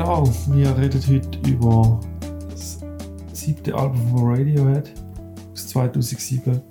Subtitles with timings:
[0.00, 2.00] Genau, wir reden heute über
[2.48, 2.80] das
[3.34, 4.90] siebte Album von Radiohead
[5.52, 6.62] aus 2007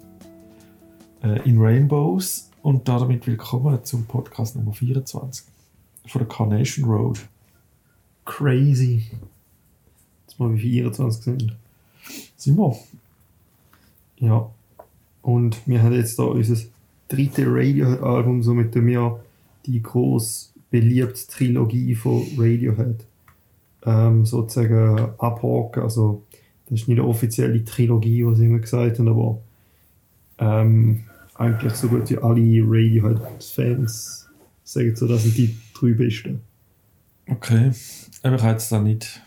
[1.21, 5.45] äh, in Rainbows und damit willkommen zum Podcast Nummer 24
[6.07, 7.19] von der Carnation Road.
[8.25, 9.03] Crazy.
[10.25, 11.55] Jetzt mal wie 24 sind.
[12.35, 12.75] Sind wir?
[14.17, 14.49] Ja.
[15.21, 16.59] Und wir haben jetzt da unser
[17.07, 19.19] dritte Radiohead-Album, somit wir
[19.67, 23.05] die groß beliebte Trilogie von Radiohead
[23.85, 25.83] ähm, sozusagen abhaken.
[25.83, 26.23] Also,
[26.65, 29.39] das ist nicht eine offizielle Trilogie, was sie immer gesagt haben, aber
[30.37, 31.03] ähm,
[31.35, 34.27] eigentlich so gut wie alle Radiohead-Fans
[34.63, 36.41] sagen so, das sind die drei besten.
[37.27, 37.71] Okay,
[38.23, 39.21] aber ich habe jetzt da nicht.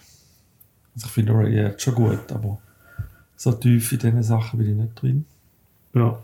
[0.95, 2.59] Also ich finde Radiohead schon gut, aber
[3.37, 5.25] so tief in diesen Sachen bin ich nicht drin.
[5.95, 6.23] Ja.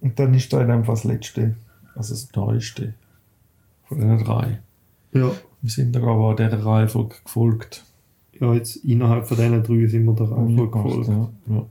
[0.00, 1.54] Und dann ist da einfach das letzte,
[1.94, 2.94] also das neueste
[3.84, 4.60] von den drei.
[5.12, 5.30] Ja.
[5.68, 7.84] Wir sind da aber dieser Reihenfolge gefolgt.
[8.40, 11.08] Ja, jetzt innerhalb von diesen drei sind wir der Reihenfolge gefolgt.
[11.08, 11.30] Ja.
[11.46, 11.66] Ja.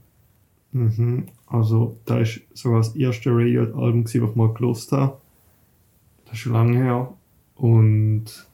[0.70, 1.24] Mhm.
[1.48, 5.16] Also, da ist sogar das erste Radiohead-Album, das ich mal gelost habe.
[6.26, 7.12] Das ist schon lange her.
[7.56, 8.46] Und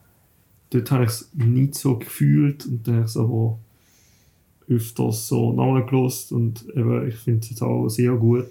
[0.70, 3.58] dort habe ich es nicht so gefühlt und dann habe ich es aber
[4.66, 8.46] öfters so nochmal gelost und eben, ich finde es jetzt auch sehr gut.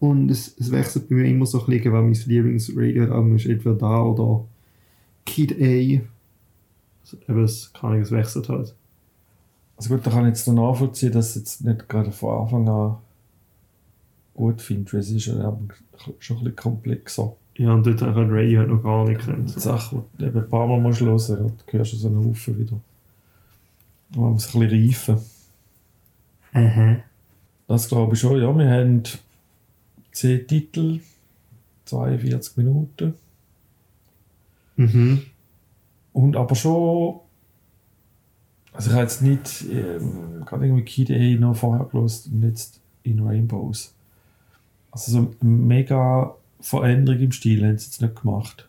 [0.00, 3.76] Und es, es wechselt bei mir immer so ein bisschen, weil mein Lieblings-Radiohead-Album ist entweder
[3.76, 4.48] da oder
[5.34, 5.64] Kid A.
[5.64, 6.08] Eben,
[7.42, 8.72] es kann ich, es wechselt halt.
[9.76, 12.68] Also gut, da kann ich jetzt noch nachvollziehen, dass ich jetzt nicht gerade von Anfang
[12.68, 12.96] an
[14.34, 15.68] gut finde, weil es ist ja eben
[16.20, 17.34] schon ein bisschen komplexer.
[17.56, 19.50] Ja, und dort habe ich halt noch gar nicht Die kennt.
[19.50, 22.24] Sachen, die du eben ein paar Mal musst hören musst, dann hörst du so einen
[22.24, 22.80] Haufen wieder.
[24.14, 25.18] Man muss ein bisschen reifen.
[26.52, 26.96] Aha.
[27.66, 28.56] Das glaube ich schon, ja.
[28.56, 29.02] Wir haben
[30.12, 31.00] 10 Titel,
[31.86, 33.14] 42 Minuten.
[34.76, 35.22] Mhm.
[36.12, 37.20] Und aber schon.
[38.72, 42.80] Also ich habe jetzt nicht ähm, gerade irgendwie Kid A noch vorher gelost und jetzt
[43.04, 43.94] in Rainbows.
[44.90, 48.68] Also so eine mega Veränderung im Stil haben sie jetzt nicht gemacht.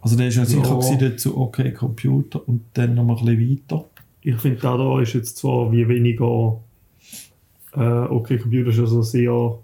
[0.00, 0.74] Also der ist ja sicher Ja.
[0.78, 3.84] gewesen, zu OK Computer und dann noch mal ein bisschen weiter.
[4.22, 6.58] Ich finde, da da ist jetzt zwar wie weniger.
[7.74, 9.58] Äh, okay, Computer ist also sehr.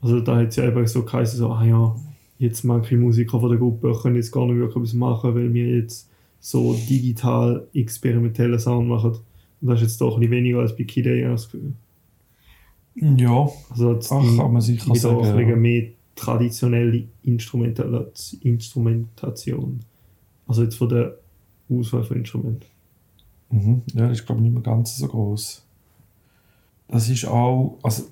[0.00, 1.94] Also da hat es ja eben so geheißen, so, ah ja,
[2.38, 5.76] jetzt manche Musiker von der Gruppe können jetzt gar nicht wirklich was machen, weil wir
[5.78, 6.08] jetzt
[6.40, 9.12] so digital experimentellen Sound machen.
[9.60, 11.72] Und das ist jetzt doch ein bisschen weniger als bei Kid A, das Gefühl.
[12.94, 15.18] Ja, Also jetzt ach, kann man sicher sagen.
[15.18, 15.56] bisschen Ja.
[15.56, 18.10] mehr traditionelle Instrumental
[18.42, 19.80] Instrumentation.
[20.46, 21.14] Also jetzt von der
[21.70, 22.66] Auswahl von Instrumenten.
[23.50, 23.82] Mhm.
[23.94, 25.64] Ja, das ist glaube ich nicht mehr ganz so groß.
[26.88, 28.04] Das ist auch, also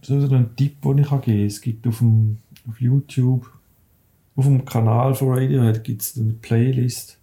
[0.00, 1.38] das ist ein Tipp, den ich geben kann.
[1.46, 2.38] Es gibt auf, dem,
[2.68, 3.50] auf YouTube,
[4.40, 7.18] auf dem Kanal von Radiohead gibt es eine Playlist,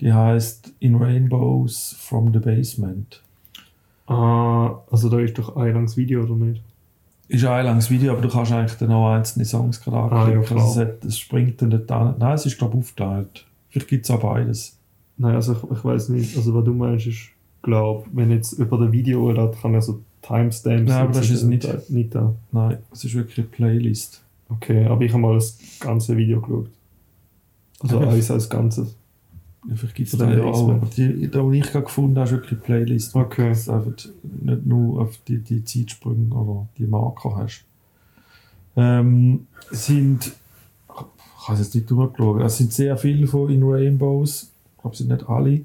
[0.00, 3.20] die heißt In Rainbows from the Basement.
[4.06, 6.62] Ah, also da ist doch ein langes Video, oder nicht?
[7.26, 10.36] Ist ein langes Video, aber du kannst eigentlich dann auch einzelne Songs gerade Ah, ja,
[10.36, 10.58] anklicken.
[10.62, 12.14] also es, springt dann nicht an.
[12.20, 13.46] Nein, es ist glaube ich aufgeteilt.
[13.70, 14.78] Vielleicht gibt es auch beides.
[15.16, 17.30] Nein, also ich, ich weiß nicht, also was du meinst ist,
[17.62, 20.88] glaube wenn jetzt über das Video hat, kann er so Timestamps...
[20.88, 21.90] Nein, aber das ist nicht.
[21.90, 22.32] Nicht da.
[22.52, 24.23] Nein, es ist wirklich eine Playlist.
[24.56, 26.70] Okay, aber ich habe mal das ganze Video geschaut.
[27.80, 28.96] Also eins als Ganzes.
[29.68, 30.68] Ja, vielleicht gibt es da ja auch.
[30.68, 33.14] Aber die, da, wo ich gerade gefunden habe, ist wirklich eine Playlist.
[33.14, 33.48] Okay.
[33.48, 33.92] Dass du einfach
[34.22, 37.64] nicht nur auf die, die Zeitsprünge oder die Marker hast.
[38.76, 44.50] Ähm, sind, ich habe es jetzt nicht durchgeschaut, es sind sehr viele von In Rainbows.
[44.76, 45.60] Ich glaube, es sind nicht alle.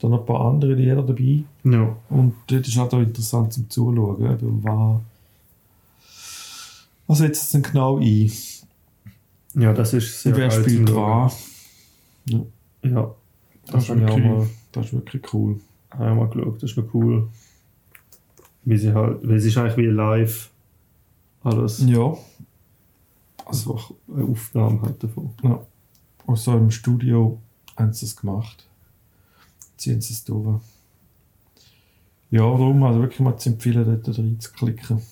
[0.00, 1.44] Dann noch ein paar andere Lieder dabei.
[1.64, 1.96] Ja.
[2.10, 4.24] Und dort ist halt auch interessant zum Zuschauen.
[4.24, 5.00] eben, Was,
[7.06, 8.30] was setzt es denn genau ein?
[9.54, 11.24] Ja, das ist sehr Wer spielt Schauen.
[11.26, 11.42] was?
[12.82, 13.14] Ja,
[13.66, 15.60] Das, das, ist wirklich, mal, das ist wirklich cool.
[15.90, 16.62] habe ich mal geschaut.
[16.62, 17.28] Das ist noch cool.
[18.64, 20.50] Wie sie halt, weil es ist eigentlich wie live
[21.42, 21.82] alles.
[21.86, 22.16] Ja.
[23.44, 23.78] Also
[24.12, 25.30] eine Aufnahme halt davon.
[25.42, 25.64] Ja.
[26.26, 27.38] Auch so im Studio
[27.76, 28.66] haben sie es gemacht.
[29.76, 30.60] Ziehen sie es durch.
[32.30, 35.02] Ja, darum also wirklich mal zu empfehlen, dort reinzuklicken und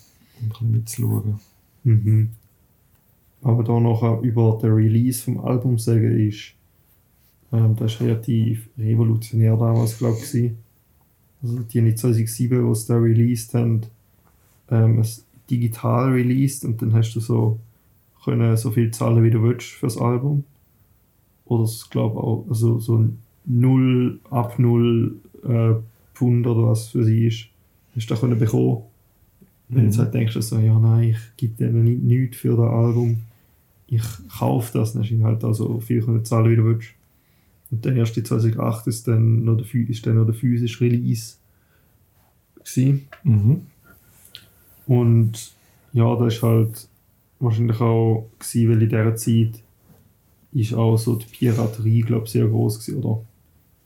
[0.43, 1.41] ein bisschen mitzuschauen.
[1.85, 2.31] Mhm.
[3.43, 6.55] Aber da noch über den Release vom Album sagen ist,
[7.53, 10.53] ähm, das ist relativ revolutionär damals, glaube ich.
[11.43, 13.83] Also die haben nicht 2007, wo sie da released haben,
[14.71, 17.59] ähm, es digital released und dann hast du so
[18.25, 20.45] können so viel zahlen, wie du willst fürs Album.
[21.45, 23.09] Oder ich glaube auch, also so
[23.45, 25.75] null ab null äh,
[26.15, 27.49] Pfund oder was für sie ist,
[27.97, 28.85] hast du da können bekommen.
[29.73, 32.71] Wenn du jetzt halt denkst, so, ja nein, ich gebe denen nicht, nichts für das
[32.71, 33.23] Album,
[33.87, 34.03] ich
[34.39, 36.91] kaufe das, dann ihnen halt auch so viel können zahlen, wie du willst.
[37.71, 41.37] Und der erste 2008 ist dann noch der, ist dann noch der physische Release.
[42.59, 43.09] Gewesen.
[43.25, 43.63] Mhm.
[44.87, 45.53] Und
[45.95, 46.89] ja, das ist halt
[47.41, 49.63] wahrscheinlich auch gewesen, weil in dieser Zeit
[50.53, 53.25] ist auch so die Piraterie, glaube ich, sehr groß gewesen, oder?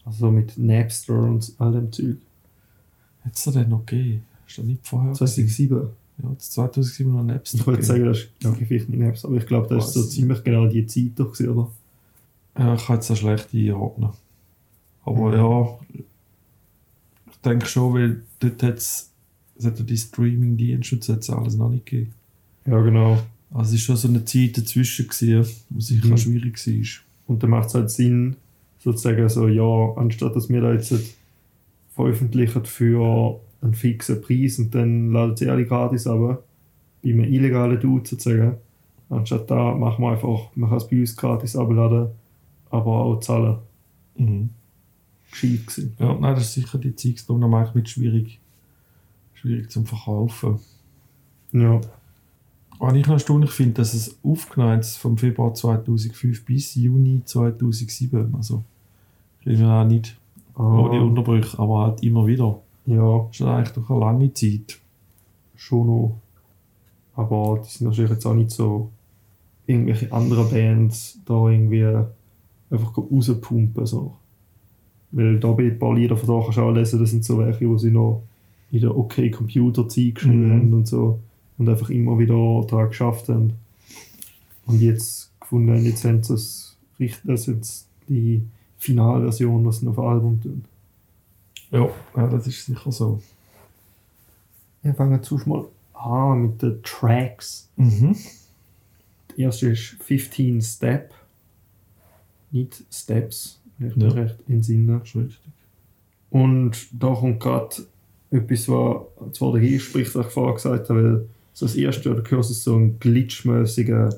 [0.04, 2.16] Also mit Napster und all dem Zeug.
[3.24, 4.22] Hat es den noch gegeben?
[4.46, 5.12] Das nicht vorher?
[5.12, 5.26] gewesen?
[5.48, 5.88] 2007.
[6.22, 7.58] Ja, das 2007 noch Napster.
[7.58, 10.04] Ich wollte sagen, das ist okay, vielleicht nicht Napster, aber ich glaube, das ist so
[10.04, 11.70] ziemlich genau die Zeit doch gewesen, oder?
[12.58, 14.10] Ja, ich kann jetzt das schlecht einordnen.
[15.04, 15.34] Aber Mhm.
[15.34, 15.78] ja,
[17.30, 19.10] ich denke schon, weil dort hat es
[19.58, 22.12] ja die Streaming-Dienste und hat's alles noch nicht gegeben.
[22.66, 23.18] Ja, genau.
[23.52, 26.16] Also es war schon so eine Zeit dazwischen, gewesen, wo sicher Mhm.
[26.18, 27.02] schwierig war.
[27.28, 28.36] Und dann macht es halt Sinn,
[28.82, 30.94] sozusagen so, ja, anstatt dass wir da jetzt
[31.94, 36.42] veröffentlichen für einen fixen Preis und dann laden sie alle gratis aber
[37.02, 38.56] bei einem illegalen Dude sozusagen.
[39.08, 42.08] Anstatt da machen wir einfach, man kann es bei uns gratis abladen,
[42.70, 43.58] aber auch zahlen.
[44.16, 44.50] Mhm.
[45.30, 45.96] Gescheit gewesen.
[45.98, 48.40] Ja, nein, das ist sicher die Zeit, die man eigentlich mit schwierig,
[49.34, 50.58] schwierig zum Verkaufen.
[51.52, 51.80] Ja.
[52.78, 58.34] Was ich noch erstaunlich finde, dass es aufgenommen ist vom Februar 2005 bis Juni 2007.
[58.34, 58.64] Also,
[59.42, 60.18] kriegen wir auch nicht
[60.56, 62.60] ohne Ah, Unterbrüche, aber halt immer wieder.
[62.86, 64.78] Ja, Das ist eigentlich doch eine lange Zeit.
[65.56, 66.20] schon noch.
[67.14, 68.90] Aber die sind natürlich jetzt auch nicht so
[69.66, 71.84] irgendwelche anderen Bands da irgendwie
[72.70, 73.86] einfach rauspumpen.
[73.86, 74.14] So.
[75.12, 77.38] Weil da bei ein paar Lieder von da kannst du auch lesen, das sind so
[77.38, 78.22] welche, die sie noch
[78.70, 80.52] in der OK Computer Zeit geschrieben Mhm.
[80.52, 81.18] haben und so.
[81.58, 83.54] Und einfach immer wieder daran geschafft haben.
[84.66, 88.42] Und jetzt gefunden haben, jetzt haben sie das ist jetzt die
[88.78, 90.64] Finalversion, was sie auf dem Album tun.
[91.76, 93.20] Ja, ja, das ist sicher so.
[94.82, 95.64] Wir fangen zuerst mal
[95.94, 97.68] an mit den Tracks.
[97.76, 98.16] Mhm.
[99.30, 101.12] Der erste ist 15 Step.
[102.50, 104.08] Nicht Steps, wenn ich Ja.
[104.10, 105.00] recht entsinne.
[105.04, 105.38] Ist richtig.
[106.30, 107.76] Und da kommt gerade
[108.30, 109.02] etwas, was
[109.32, 112.64] zwar dagegen spricht, was ich vorher gesagt habe, weil so das erste, du hörst es
[112.64, 114.14] so einen glitchmäßigen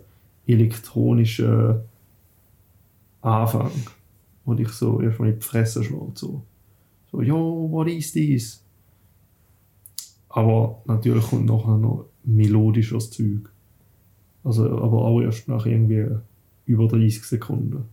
[0.47, 1.81] elektronischen
[3.23, 3.71] Anfang,
[4.45, 6.19] wo dich so erstmal in die Fresse schlägt.
[6.19, 6.43] So,
[7.11, 8.63] so yo, what is this?
[10.29, 13.51] Aber natürlich kommt nachher noch melodisches Zeug.
[14.45, 16.07] Also, aber auch erst nach irgendwie
[16.67, 17.85] über 30 Sekunden.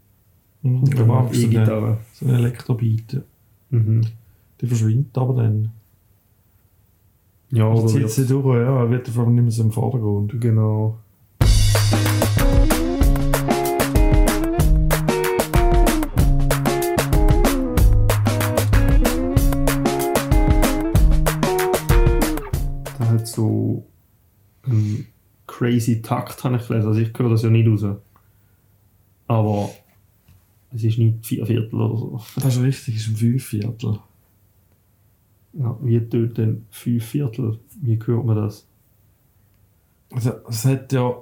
[0.62, 0.79] Mhm.
[0.79, 3.21] Kommt Ja, dann noch so eine, so eine Elektrobeat.
[3.69, 4.01] Mhm.
[4.62, 5.71] Die verschwindet aber dann.
[7.51, 10.39] Ja, Die oder zieht wird- sie durch, ja, wird einfach nicht mehr so im Vordergrund.
[10.41, 10.97] Genau.
[23.36, 23.86] So
[24.64, 25.06] einen
[25.48, 26.88] crazy Takt, habe ich gelesen.
[26.88, 27.98] Also ich höre das ja nicht raus.
[29.28, 29.70] Aber
[30.72, 32.22] es ist nicht vier Viertel oder so.
[32.36, 34.00] Das ist richtig, ist ein Fünfviertel.
[35.54, 37.60] Ja, wie tönt denn fünf Viertel?
[37.82, 38.66] Wie hört man das?
[40.12, 41.16] Also, es hat ja,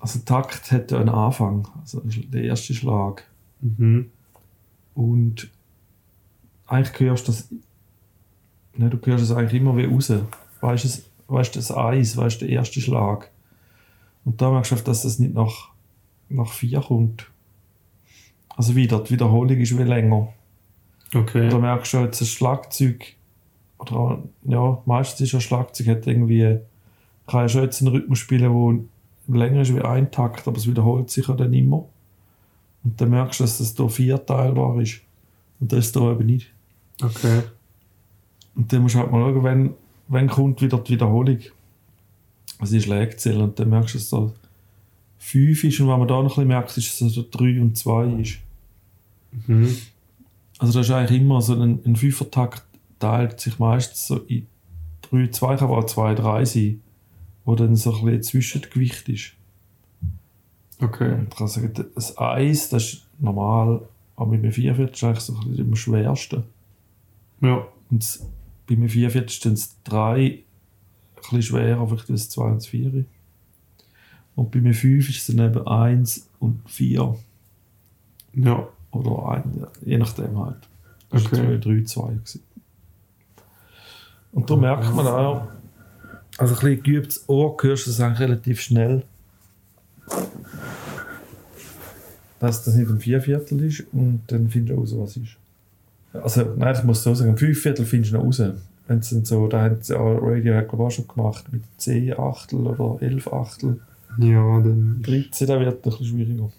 [0.00, 3.24] also Takt hat ja einen Anfang, also der erste Schlag.
[3.60, 4.10] Mhm.
[4.94, 5.50] Und
[6.66, 7.48] eigentlich hörst du das,
[8.76, 10.12] ne, du hörst es eigentlich immer wie raus.
[10.60, 13.30] Weißt du, es- weißt du, das Eis, weißt du, der erste Schlag.
[14.24, 15.70] Und da merkst du, oft, dass das nicht nach,
[16.28, 17.26] nach vier kommt.
[18.56, 20.28] Also wieder, die Wiederholung ist wie länger.
[21.14, 21.48] Okay.
[21.48, 23.14] Da merkst du jetzt ein Schlagzeug,
[23.78, 26.58] oder auch- ja, meistens ist ein Schlagzeug, hat irgendwie,
[27.26, 28.88] kann schon jetzt einen Rhythmus spielen,
[29.28, 31.84] der länger ist wie ein Takt, aber es wiederholt sich ja dann immer.
[32.84, 35.00] Und dann merkst du, dass das hier vierteilbar ist.
[35.60, 36.52] Und das ist hier eben nicht.
[37.02, 37.42] Okay.
[38.54, 39.74] Und dann musst du halt mal schauen, wenn,
[40.08, 41.38] wenn kommt wieder die Wiederholung.
[42.58, 43.42] Also die Schlägzähle.
[43.44, 44.32] Und dann merkst du, dass es da
[45.18, 45.80] 5 ist.
[45.80, 48.38] Und wenn man da noch ein bisschen merkt, ist es so 3 und 2 ist.
[49.46, 49.76] Mhm.
[50.58, 52.64] Also das ist eigentlich immer so ein, ein Fünfertakt
[52.98, 54.46] teilt sich meistens so in
[55.02, 56.80] 3, 2, kann aber auch 2, 3 sein,
[57.44, 59.32] wo dann so ein bisschen Zwischengewicht ist.
[60.80, 61.12] Okay.
[61.12, 63.82] Und ich kann sagen, das Eis, das ist normal,
[64.16, 66.42] aber mit einem Vierviertel ist eigentlich so ein bisschen am schwersten.
[67.40, 67.66] Ja.
[67.90, 68.26] Und das-
[68.68, 70.42] bei einem Vierviertel sind es 3 ein
[71.16, 73.04] bisschen schwerer, vielleicht als 2 und 4.
[74.36, 77.16] Und bei einem 5 ist es dann eben 1 und 4.
[78.34, 78.68] Ja.
[78.92, 80.68] Oder ein, je nachdem halt.
[81.10, 81.48] Das Okay.
[81.48, 82.42] war 3, 2 gewesen.
[84.32, 85.48] Und da merkt man auch,
[86.36, 89.02] also ein bisschen geübtes Ohr hörst du es eigentlich relativ schnell,
[92.38, 95.36] dass das nicht ein Vierviertel ist und dann findest du raus, was es ist.
[96.22, 98.42] Also, nein, ich muss so sagen, ein Fünfviertel findest du noch raus.
[98.86, 102.18] Wenn es dann so, da haben sie auch glaube ich auch schon gemacht, mit 10
[102.18, 103.80] Achtel oder 11 Achtel.
[104.18, 105.02] Ja, dann.
[105.02, 106.50] 13, da wird es ein bisschen schwieriger.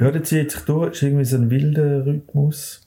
[0.00, 2.86] Ja, der zieht sich durch, ist irgendwie so ein wilder Rhythmus.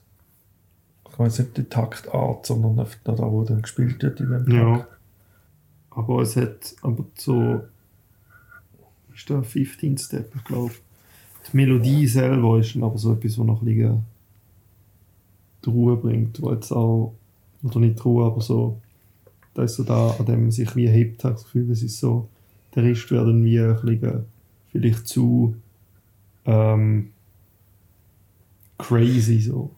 [1.12, 4.54] Ich weiß nicht die Taktart, sondern einfach da, wo dann gespielt wird in dem Takt.
[4.54, 4.88] Ja.
[5.92, 7.62] Aber es hat aber so.
[9.14, 10.74] Ist der 15 Step, ich glaube.
[11.52, 14.04] Die Melodie selber ist aber so etwas, was noch bisschen
[15.66, 17.14] die Ruhe bringt, wo jetzt auch.
[17.64, 18.82] Oder nicht Ruhe, aber so.
[19.54, 21.84] Da ist so da, an dem man sich wie hebt, habe ich das Gefühl, das
[21.84, 22.28] ist so.
[22.76, 24.26] Der Rest wird dann wie ein bisschen
[24.72, 25.56] vielleicht zu.
[26.46, 27.12] Ähm,
[28.78, 29.72] crazy so.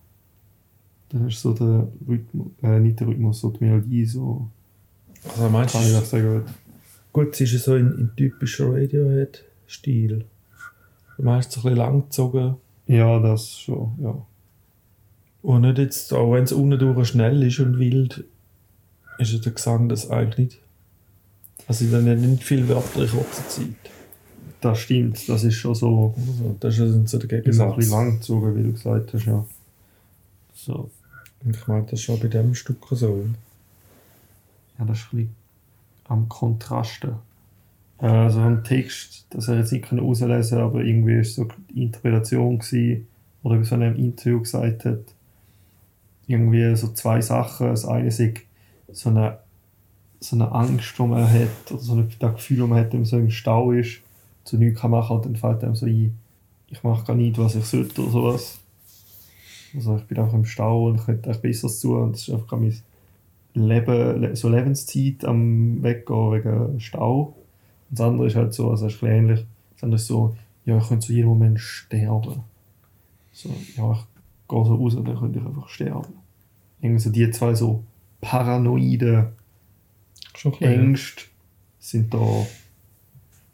[1.10, 4.50] Dann ist so der Rhythmus, äh, nicht der Rhythmus, so die Melodie so.
[5.30, 6.44] Also meinst Kann ich du, das sehr gut.
[7.14, 10.26] gut, es ist ja so in, in typischer Radiohead-Stil.
[11.18, 12.56] Du meinst so ein bisschen langgezogen
[12.88, 14.26] Ja, das schon, ja.
[15.46, 18.24] Und nicht jetzt, auch wenn es unten schnell ist und wild,
[19.20, 20.60] ist ja der Gesang das eigentlich nicht.
[21.68, 23.68] Also dann ja nicht viel Wörter in kurzer Zeit.
[24.62, 27.76] Das stimmt, das ist schon so, Also, das ist so der immer ein Gegensatz.
[27.76, 29.46] bisschen langgezogen, wie du gesagt hast, ja.
[30.56, 30.90] So.
[31.44, 33.24] Und ich meine, das ist schon bei dem Stück so.
[34.80, 35.36] Ja, das ist ein bisschen
[36.06, 37.14] am Kontrasten.
[38.00, 42.58] Also ein Text, das er jetzt nicht können rauslesen aber irgendwie ist so die Interpretation
[42.58, 43.08] gewesen,
[43.44, 45.15] oder wie so in einem Interview gesagt hat,
[46.28, 47.68] irgendwie so zwei Sachen.
[47.68, 48.22] Das eine ist
[48.92, 49.40] so eine,
[50.20, 53.06] so eine Angst, die man hat, oder so ein Gefühl, das man hat, wenn man
[53.06, 54.02] so im Stau ist,
[54.44, 56.18] so nichts kann machen und dann fällt einem so ein,
[56.70, 58.60] ich mache gar nicht, was ich sollte oder sowas.
[59.76, 62.34] Also ich bin einfach im Stau und ich könnte echt Besseres tun und das ist
[62.34, 62.76] einfach mein
[63.54, 67.36] Leben, le- so Lebenszeit am Weggehen wegen Stau.
[67.90, 70.88] Und das andere ist halt so, also ist ähnlich, das andere ist so, ja, ich
[70.88, 72.44] könnte zu jedem Moment sterben.
[73.32, 74.15] So, ja, ich
[74.48, 76.14] gehe so raus und dann könnte ich einfach sterben.
[76.82, 77.84] Irgendwie so die zwei so
[78.22, 79.32] bisschen.
[80.68, 81.24] Ängste
[81.80, 82.46] sind da,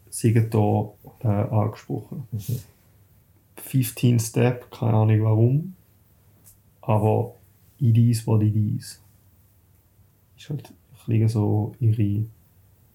[0.09, 0.89] sind da
[1.23, 2.27] äh, angesprochen.
[2.31, 2.59] Mhm.
[3.57, 5.75] 15 Step, keine Ahnung warum,
[6.81, 7.35] aber
[7.79, 8.99] it is what it is.
[10.37, 10.73] Ist halt ein
[11.07, 12.25] bisschen so ihre,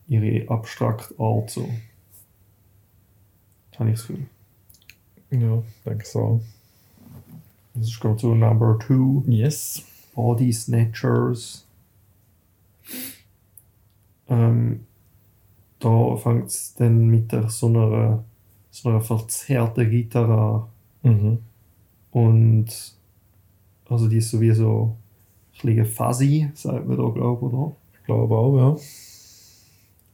[0.08, 1.68] ihre abstrakte Art so.
[3.78, 4.26] Habe ich das Gefühl.
[5.30, 6.40] Ja, denke so.
[7.76, 9.30] Das ist gerade so Number 2.
[9.30, 9.85] Yes.
[10.14, 11.66] Body Snatchers.
[14.28, 14.87] Ähm,
[15.78, 18.25] da fängt es dann mit der, so, einer,
[18.71, 20.68] so einer verzerrten Gitarre
[21.02, 21.12] an.
[21.12, 21.38] Mhm.
[22.11, 22.95] Und
[23.88, 24.97] also die ist sowieso
[25.62, 27.76] ein bisschen fuzzy, sagt man da, glaube ich, oder?
[27.92, 28.76] Ich glaube auch, ja.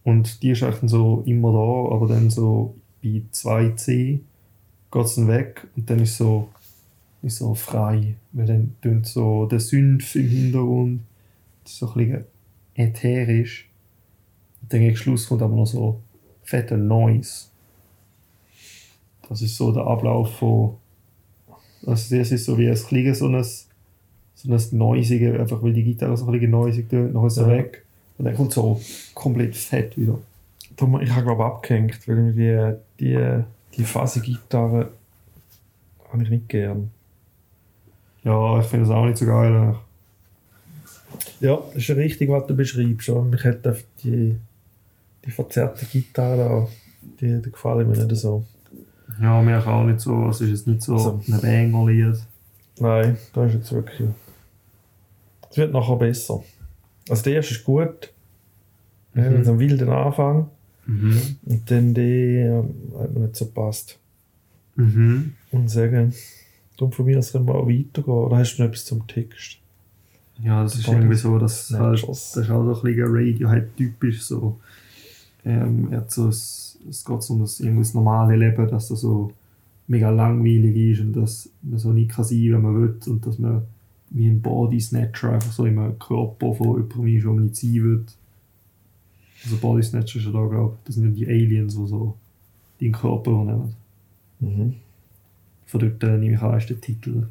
[0.05, 3.85] Und die ist eigentlich dann so immer da, aber dann so bei 2C
[4.91, 6.49] geht es dann weg und dann ist so,
[7.23, 8.17] ist so frei.
[8.33, 11.01] Weil dann tönt so der Synth im Hintergrund,
[11.63, 12.25] das ist so ein bisschen
[12.75, 13.69] ätherisch.
[14.61, 16.01] Und dann gegen Schluss kommt aber noch so
[16.43, 17.47] fetter Noise.
[19.29, 20.75] Das ist so der Ablauf von.
[21.87, 25.83] Also das ist so wie ein kleines so ein, so ein Neusige, einfach weil die
[25.85, 27.59] Gitarre so ein bisschen neusig tönt, dann ist er Ja.
[27.59, 27.85] weg.
[28.19, 28.81] Und dann kommt so
[29.15, 30.19] komplett fett wieder.
[31.01, 33.45] Ich habe glaube abgehängt, weil mir die, die,
[33.77, 34.93] die Phase-Gitarre
[36.11, 36.91] habe ich nicht gern.
[38.25, 39.53] Ja, ich finde das auch nicht so geil.
[39.55, 39.77] eigentlich.
[41.41, 43.11] Ja, das ist ja richtig, was du beschreibst.
[43.11, 43.67] Aber mich hat
[44.05, 44.37] die,
[45.25, 46.69] die verzerrte Gitarre
[47.21, 48.45] die, die gefallen mir nicht so.
[49.21, 50.29] Ja, mir auch nicht so.
[50.29, 51.21] Es ist jetzt nicht so Also.
[51.29, 52.17] ein Banger-Lied.
[52.79, 54.09] Nein, da ist jetzt wirklich.
[55.51, 56.43] Es wird nachher besser.
[57.09, 58.13] Also der erste ist gut.
[59.15, 59.45] Ja, Mhm.
[59.45, 60.49] so einen wilden Anfang.
[60.87, 61.37] Mhm.
[61.45, 63.99] Und dann die ähm, hat mir nicht so gepasst.
[64.77, 65.35] Mhm.
[65.51, 66.15] Und sagen,
[66.77, 68.15] darum von mir aus können wir auch weitergehen.
[68.15, 69.59] Oder hast du noch etwas zum Text?
[70.43, 74.23] Ja, das ist Body irgendwie so, dass halt, das ist halt so ein bisschen Radiohead-typisch
[74.23, 74.59] so.
[75.45, 79.33] Ähm, so, es, es geht so um das, irgendwie das normale Leben, dass das so
[79.87, 83.39] mega langweilig ist und dass man so nicht kann sein, wenn man will und dass
[83.39, 83.63] man
[84.11, 87.75] wie ein Body Snatcher einfach so im Körper von jemandem ist, wo man nicht sein
[87.75, 88.05] will.
[89.45, 92.15] Also Body Snatcher ist ja da, glaube ich, das sind ja die Aliens, die so
[92.81, 93.75] deinen Körper nehmen.
[94.41, 94.75] Mhm.
[95.73, 97.29] Von dort äh, nehme ich an, ist der Titel.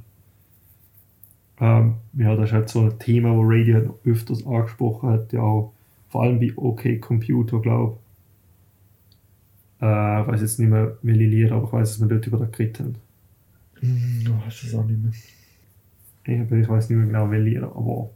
[1.60, 5.42] Ähm, ja, das ist halt so ein Thema, das Radio halt öfters angesprochen hat, ja
[5.42, 5.74] auch
[6.10, 7.98] vor allem bei OK Computer, glaube
[9.80, 9.86] ich.
[9.86, 12.40] Äh, ich weiß jetzt nicht mehr, welche Lieder, aber ich weiß, dass wir dort über
[12.40, 12.96] das geredet haben.
[13.80, 15.14] Hm, Du hast es auch nicht mehr.
[16.24, 18.10] Ich, ich weiß nicht mehr genau, welche Lieder, aber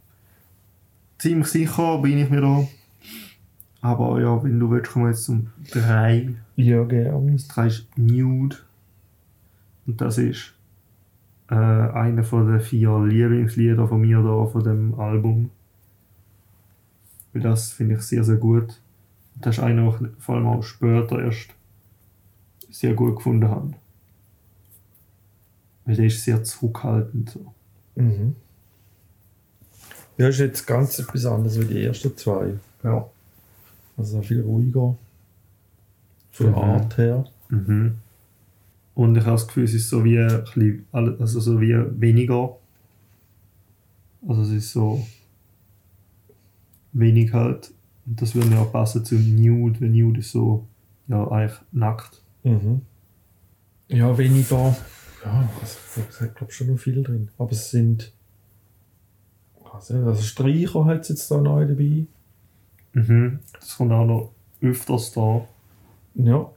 [1.18, 2.66] ziemlich sicher bin ich mir da.
[3.80, 6.34] Aber ja, wenn du willst, kommen wir jetzt zum 3.
[6.56, 7.32] Ja, gern.
[7.32, 8.56] Das 3 ist Nude.
[9.86, 10.52] Und das ist
[11.50, 15.50] äh, einer von den vier Lieblingslieder von mir da von dem Album.
[17.32, 18.80] Weil das finde ich sehr, sehr gut.
[19.34, 21.50] Und das ist einer, den ich vor allem auch später erst
[22.70, 23.74] sehr gut gefunden habe.
[25.84, 27.30] Weil der ist sehr zurückhaltend.
[27.30, 27.52] So.
[27.94, 28.34] Mhm.
[30.18, 32.54] Ja, ist jetzt ganz etwas anderes wie die ersten zwei.
[32.82, 33.06] Ja.
[33.96, 34.96] Also viel ruhiger.
[36.32, 36.70] Von der Mhm.
[36.70, 37.24] Art her.
[37.50, 37.96] Mhm.
[38.96, 42.56] Und ich habe das Gefühl, es ist so wie, ein bisschen, also so wie weniger.
[44.26, 45.06] Also es ist so
[46.92, 47.74] wenig halt.
[48.06, 50.66] Und das würde mir auch passen zum Nude, weil Nude ist so,
[51.08, 52.22] ja, eigentlich nackt.
[52.42, 52.80] Mhm.
[53.88, 54.74] Ja, weniger.
[55.22, 57.28] Ja, also, es hat glaube schon noch viel drin.
[57.36, 58.14] Aber es sind.
[59.74, 62.06] Also, also Streicher hat es jetzt da neu dabei.
[62.94, 63.40] Mhm.
[63.52, 65.46] Das kommt auch noch öfters da.
[66.14, 66.50] Ja.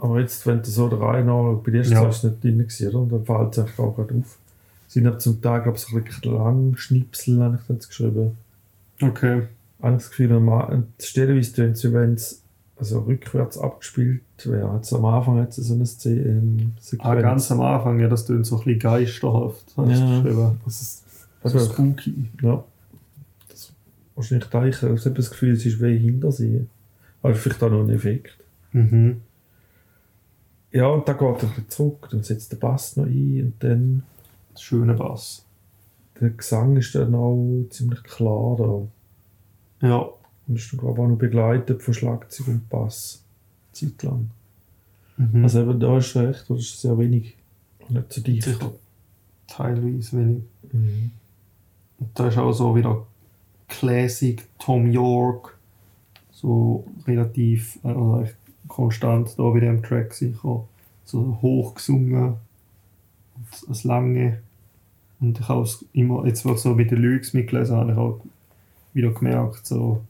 [0.00, 2.08] Aber jetzt, wenn du so der Reihe nach, bei dir ist Ja.
[2.08, 2.98] es nicht drin gewesen, oder?
[3.00, 4.38] Und dann fällt es auch gerade auf.
[4.88, 8.36] Sind aber zum Teil, glaube ich, so wirklich lang Schnipsel, habe ich jetzt geschrieben.
[9.02, 9.42] Okay.
[9.78, 12.42] Ich habe das Gefühl, am A- stellenweise tönt es, wie wenn es
[12.76, 14.74] also rückwärts abgespielt wäre.
[14.76, 16.72] Jetzt am Anfang hat es so eine Szene, ähm.
[16.98, 19.64] Ah, ganz am Anfang, ja, das tönt so ein bisschen geisterhaft.
[19.76, 20.22] Hast du Ja.
[20.22, 20.60] geschrieben.
[20.64, 21.04] Das ist,
[21.42, 22.14] Also also, spooky.
[22.42, 22.64] ja.
[23.48, 23.72] Das,
[24.16, 26.66] wahrscheinlich da ich, ich habe das Gefühl, es ist wie hinter sie.
[27.22, 28.36] Aber vielleicht auch noch ein Effekt.
[28.72, 29.20] Mhm.
[30.72, 33.54] Ja, und dann geht er ein bisschen zurück, dann setzt der Bass noch ein und
[33.58, 34.02] dann
[34.58, 35.44] Schöner Bass.
[36.20, 38.56] der Gesang ist dann auch ziemlich klar
[39.80, 39.86] da.
[39.88, 40.08] Ja.
[40.46, 43.22] Und ist dann, glaube ich, auch noch begleitet von Schlagzeug und Bass.
[43.72, 44.30] Zeit lang.
[45.16, 45.44] Mhm.
[45.44, 47.36] Also eben da ist recht, da ist sehr wenig.
[47.88, 48.44] Nicht so dicht.
[48.44, 48.72] Sicher.
[49.46, 50.42] Teilweise wenig.
[50.72, 51.10] Mhm.
[51.98, 53.06] Und da ist auch so wieder
[53.68, 55.56] Classic Tom York.
[56.32, 58.36] So relativ äh, oder echt
[58.70, 60.64] konstant da bei dem Track sicher.
[61.04, 62.34] So hoch gesungen.
[63.34, 64.40] Und das Lange.
[65.20, 67.92] Und ich habe es immer, jetzt wo ich so mit den Lyrics mitgelesen habe, habe
[67.92, 68.20] ich auch
[68.94, 70.00] wieder gemerkt, so,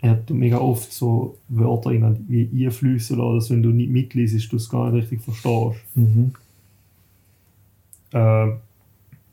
[0.00, 4.52] er hat mega oft so Wörter in, wie einfließen lassen, dass wenn du nicht mitliest,
[4.52, 5.84] du es gar nicht richtig verstehst.
[5.96, 6.32] Mhm.
[8.12, 8.48] Äh,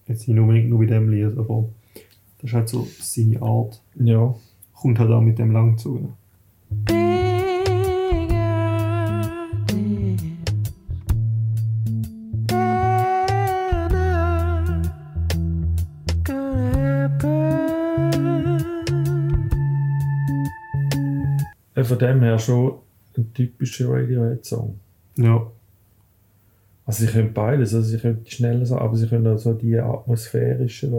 [0.07, 1.65] jetzt nicht unbedingt nur bei dem Lied, aber
[2.39, 3.81] das ist halt so seine Art.
[3.95, 4.35] Ja.
[4.73, 6.09] Kommt halt auch mit dem Langzug.
[21.95, 22.73] Von dem her schon
[23.17, 24.79] ein typischer Radiohead-Song.
[25.17, 25.45] Ja.
[26.85, 29.53] Also sie können beides, also sie können die schnellen Sachen, aber sie können auch so
[29.53, 30.93] die atmosphärischen,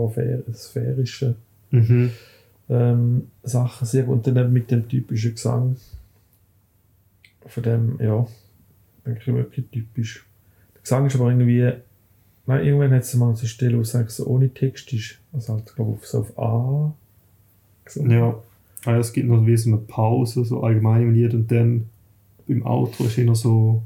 [0.54, 1.36] sphärischen
[1.70, 2.10] Mhm.
[2.68, 4.16] ähm, Sachen sehr gut.
[4.16, 5.76] Und dann eben mit dem typischen Gesang.
[7.46, 8.26] Von dem, ja,
[9.04, 10.24] denke ich wirklich typisch.
[10.74, 11.72] Der Gesang ist aber irgendwie,
[12.46, 15.18] nein, irgendwann hat es mal so eine Stelle, wo es so ohne Text ist.
[15.32, 16.92] Also halt, glaube ich, so auf A.
[17.84, 18.10] gesungen.
[18.10, 18.34] Ja.
[18.86, 21.86] Ah, es gibt noch wie so eine Pause, so allgemein im Lied und dann
[22.46, 23.82] beim Outro ist immer so,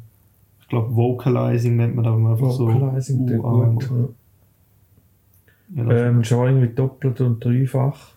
[0.60, 3.90] ich glaube, Vocalizing nennt man da, einfach Vocalizing, so uh, gut.
[3.90, 4.08] Ja.
[5.76, 8.10] Ja, Ähm, schon irgendwie doppelt und dreifach.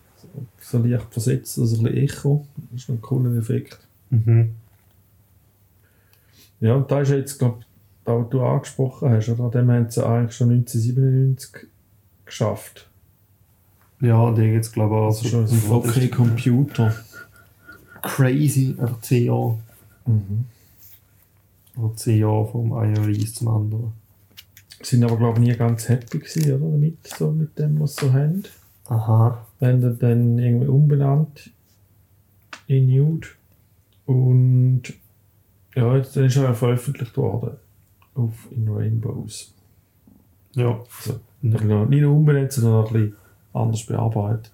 [0.60, 2.46] So leicht versetzt, also ein bisschen Echo.
[2.72, 3.78] Das ist ein cooler Effekt.
[4.10, 4.50] mhm.
[6.60, 7.66] Ja, und da ist jetzt, glaube ich,
[8.04, 9.44] da, was du angesprochen hast, oder?
[9.44, 11.68] An dem haben sie eigentlich schon 1997
[12.24, 12.88] geschafft.
[14.04, 16.94] Ja, der jetzt glaube ich auch schon so okay ist Computer.
[18.02, 19.58] Crazy, einfach 10 Jahre.
[20.04, 20.44] Mhm.
[21.76, 23.92] Oder 10 Jahre vom einen Release zum anderen.
[24.82, 26.72] Sind aber, glaube ich, nie ganz happy gewesen, oder?
[26.72, 28.42] Damit, so, mit dem, was sie so haben.
[28.84, 29.46] Aha.
[29.60, 31.50] Haben dann, dann irgendwie umbenannt
[32.66, 33.28] in Nude.
[34.04, 34.82] Und
[35.74, 37.56] ja, jetzt, dann ist er ja veröffentlicht worden.
[38.14, 39.54] Auf In Rainbows.
[40.52, 40.78] Ja.
[40.78, 43.23] Also, nicht nur, nicht nur umbenannt, sondern auch ein bisschen
[43.54, 44.52] anders bearbeitet.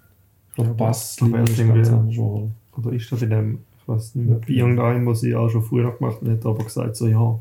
[0.51, 2.55] Ich glaube, Ja, Basslinie ist ganz anders geworden.
[2.77, 5.63] Oder ist das in dem, ich weiß nicht mehr, bei irgendeinem, was ich auch schon
[5.63, 7.39] früher gemacht habe, hat aber gesagt, so, ja,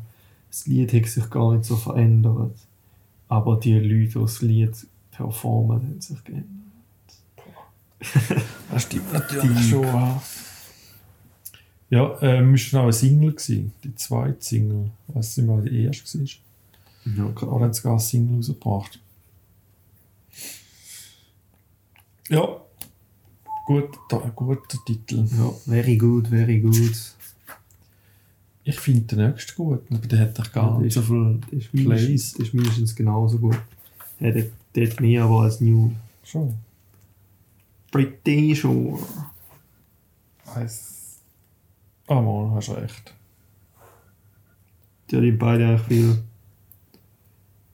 [0.48, 2.56] das Lied hat sich gar nicht so verändert.
[3.28, 6.48] Aber die Leute, die das Lied performen, haben sich geändert.
[8.72, 9.84] Das stimmt natürlich schon.
[9.84, 10.22] Ja,
[11.90, 14.90] ja ähm, ist noch eine Single gewesen, die zweite Single.
[15.08, 16.26] Ich weiß nicht mehr, die erste war.
[17.16, 19.00] Ja, Aber haben sogar eine Single rausgebracht.
[22.30, 22.60] Ja,
[23.66, 25.26] gut, da, guter Titel.
[25.36, 26.94] Ja, very good, very good.
[28.62, 31.40] Ich finde den nächsten gut, aber der hat doch gar Ja, nicht der so viel
[31.58, 31.84] ist Plays.
[31.84, 33.58] mindestens, das ist mindestens genauso gut.
[34.20, 35.90] Ja, der, der hat mehr aber als New.
[36.22, 36.54] Schon.
[37.90, 39.00] Pretty sure.
[40.54, 41.18] Heiß.
[42.06, 43.14] Ah, mal, hast recht.
[45.10, 46.22] Die haben beide eigentlich viel.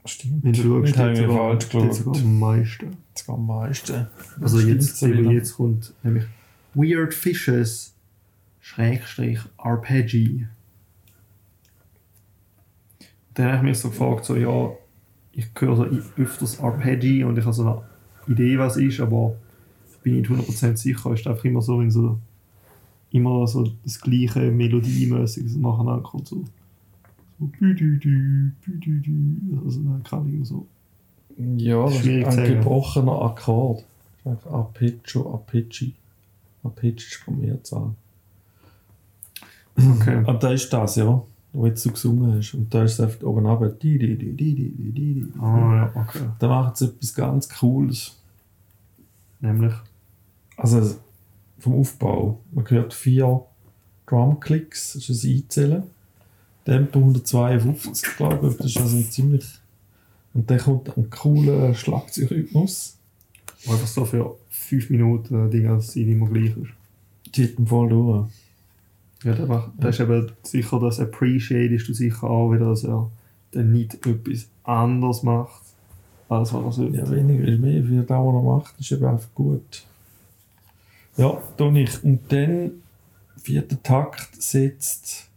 [0.07, 0.45] Stimmt.
[0.45, 1.95] Wenn du schaust, wir sogar, geschaut.
[1.95, 2.97] sogar am meisten.
[3.15, 4.07] Das am meisten.
[4.41, 6.25] Also Stimmt jetzt, so eben jetzt kommt nämlich
[6.75, 7.95] Weird Fishes
[8.61, 10.47] Schrägstrich Arpeggi.
[13.35, 14.71] Dann habe ich mich so gefragt, so ja,
[15.33, 15.85] ich höre so
[16.17, 17.83] öfters Arpeggi und ich habe so eine
[18.27, 19.37] Idee, was es ist, aber
[20.07, 21.11] bin nicht 100% sicher.
[21.11, 22.17] Es ist einfach immer so, wenn so
[23.11, 26.29] immer so das gleiche Melodiemäßiges nacheinander kommt.
[26.29, 26.45] So,
[27.39, 27.51] so.
[29.65, 30.67] Also dann kann ich so.
[31.37, 33.85] Ja, das ist Schwierig ein gebrochener Akkord.
[34.25, 35.95] Einfach Arpeggio, Arpeggi.
[36.65, 37.95] Arpeggi ist von Mehrzahl.
[39.77, 40.25] Okay.
[40.25, 41.23] Und da ist das, ja,
[41.53, 42.55] wo jetzt du gesungen hast.
[42.55, 43.69] Und da ist es einfach oben runter.
[43.69, 45.27] Di, di, di, di, di, di, di.
[45.39, 46.23] Ah, ja, okay.
[46.39, 48.17] Da macht es etwas ganz Cooles.
[49.41, 49.75] Nämlich.
[50.57, 50.97] Also
[51.59, 52.41] vom Aufbau.
[52.53, 53.43] Man hört vier
[54.07, 55.83] Drumclicks, das ist ein Einzählen.
[56.67, 58.57] Tempo 152, glaube ich.
[58.57, 59.47] Das ist also ein ziemlich.
[60.35, 62.97] Und dann kommt ein cooler Schlagzeugrhythmus.
[63.69, 67.35] Einfach so für 5 Minuten die ganze Zeit immer gleich ist.
[67.35, 68.29] Die hat im Fall durch.
[69.23, 73.11] Ja, der macht, das ist eben sicher das Appreciatest du sicher auch wieder, dass er
[73.53, 75.63] dann nicht etwas anderes macht,
[76.29, 76.99] als was er sollte.
[76.99, 77.89] Ja, weniger ist mehr.
[77.89, 79.85] Wie das, was er macht, ist eben einfach gut.
[81.17, 82.03] Ja, tue ich.
[82.05, 82.73] Und dann,
[83.41, 85.29] vierter Takt, setzt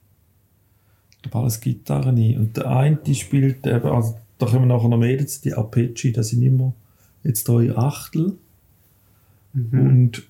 [1.35, 2.37] alles Gitarren ein.
[2.37, 6.11] Und der eine spielt eben, also da kommen wir nachher noch mehr dazu, die Arpeggi,
[6.11, 6.73] das sind immer
[7.23, 8.37] jetzt drei Achtel.
[9.53, 9.79] Mhm.
[9.79, 10.23] Und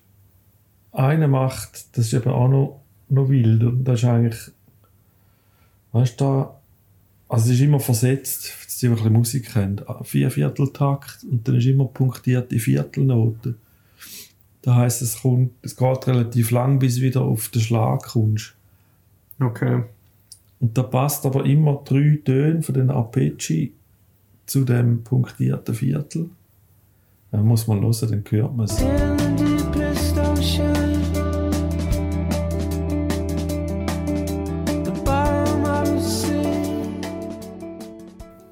[0.92, 3.62] einer macht, das ist eben auch noch, noch wild.
[3.62, 4.40] Und das ist eigentlich,
[5.92, 6.60] weißt du, da,
[7.28, 9.76] also es ist immer versetzt, dass die ein bisschen Musik haben.
[10.02, 13.56] Vier Vierteltakt und dann ist immer punktierte Viertelnoten.
[14.62, 18.54] Das heisst, es, kommt, es geht relativ lang, bis du wieder auf den Schlag kommst.
[19.38, 19.84] Okay.
[20.60, 23.72] Und da passt aber immer drei Töne von den Arpeggi
[24.44, 26.28] zu dem punktierten Viertel.
[27.30, 28.76] Da muss man hören, dann hört man es.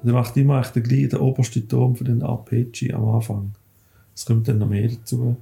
[0.01, 3.51] Der macht immer den gleichen, obersten Ton von den Arpeggi am Anfang.
[4.15, 5.35] Es kommt dann noch mehr dazu.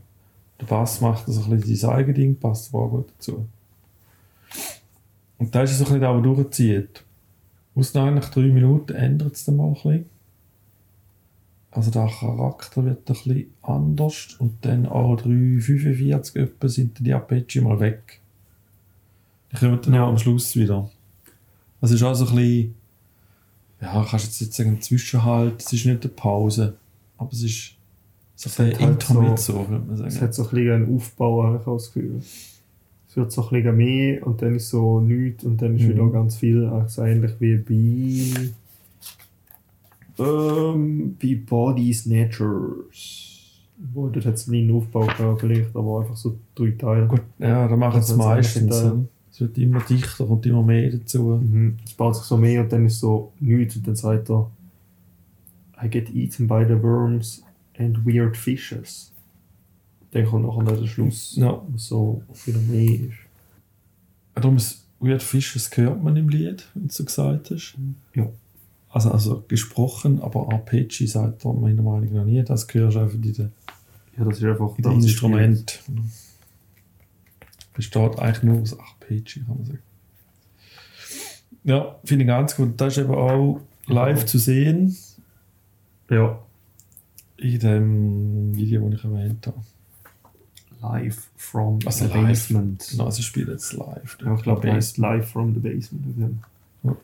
[0.60, 3.48] Der Bass macht das ein bisschen sein Ding, passt aber auch gut dazu.
[5.38, 7.04] Und da ist es so ein bisschen was durchzieht.
[7.76, 10.06] Aus nach drei Minuten ändert es dann mal ein bisschen.
[11.72, 17.62] Also der Charakter wird ein bisschen anders und dann auch 3,45 etwa sind die Arpeggi
[17.62, 18.20] mal weg.
[19.52, 20.90] Die kommen dann auch am Schluss wieder.
[21.80, 22.76] Also es ist auch so ein bisschen
[23.82, 26.78] ja, kannst du jetzt nicht sagen, Zwischenhalt, es ist nicht eine Pause,
[27.18, 27.74] aber es ist
[28.36, 30.26] so ein hat halt Intermezzo, würde man Es sagen.
[30.26, 32.22] hat so ein bisschen einen Aufbau, habe ich auch das Gefühl.
[33.18, 35.90] Es wird so ein bisschen mehr und dann ist so nichts und dann ist Mhm.
[35.90, 37.58] wieder ganz viel, eigentlich so ähnlich wie
[40.18, 43.34] bei, ähm, bei Body Snatchers.
[43.94, 47.08] Wo dort hat es einen Aufbau gehabt, vielleicht, aber einfach so drei Teile.
[47.08, 48.82] Gut, ja, da machen es Also jetzt meistens.
[48.84, 48.96] ja.
[49.32, 51.40] Es wird immer dichter, kommt immer mehr dazu.
[51.42, 51.78] Mhm.
[51.86, 54.50] Es baut sich so mehr und dann ist so nichts und dann sagt er
[55.84, 57.44] I get eaten by the worms
[57.80, 59.12] and weird fishes.
[60.18, 61.62] Dann kommt nachher der Schluss, Ja.
[61.76, 63.16] so wieder mehr ist.
[64.36, 67.76] Darum ist Weird Fish, das hört man im Lied, wenn du so gesagt hast.
[68.16, 68.28] Ja.
[68.90, 72.42] Also, also gesprochen, aber Arpeggi sagt er meiner Meinung nach nie.
[72.44, 73.52] Das du einfach in den,
[74.18, 75.84] Ja, das ist einfach in das Instrument.
[77.74, 79.80] Besteht eigentlich nur aus Arpeggi, kann man sagen.
[81.64, 82.80] Ja, finde ich ganz gut.
[82.82, 84.96] Das ist eben auch live zu sehen.
[86.10, 86.40] Ja,
[87.38, 89.62] In dem Video, das ich erwähnt habe.
[90.92, 92.28] Live from Also the live.
[92.28, 92.88] basement.
[92.92, 94.18] Genau, sie spielen jetzt live.
[94.24, 96.40] Ja, ich glaube, der heißt live from the basement.
[96.84, 96.96] Ja,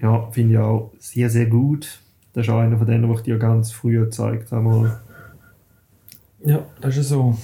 [0.00, 2.00] ja finde ich auch sehr, sehr gut.
[2.32, 4.62] Das ist auch einer von denen, die ich dir ganz früh gezeigt habe.
[4.62, 5.00] Mal.
[6.44, 7.38] Ja, das ist ja so.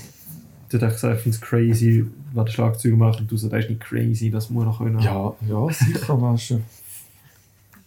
[0.69, 3.21] Du hast gesagt, ich finde es crazy, was der Schlagzeuger macht.
[3.21, 5.01] Und du sagst, das ist nicht crazy, das muss er können.
[5.01, 6.61] Ja, ja, sicher, weißt du.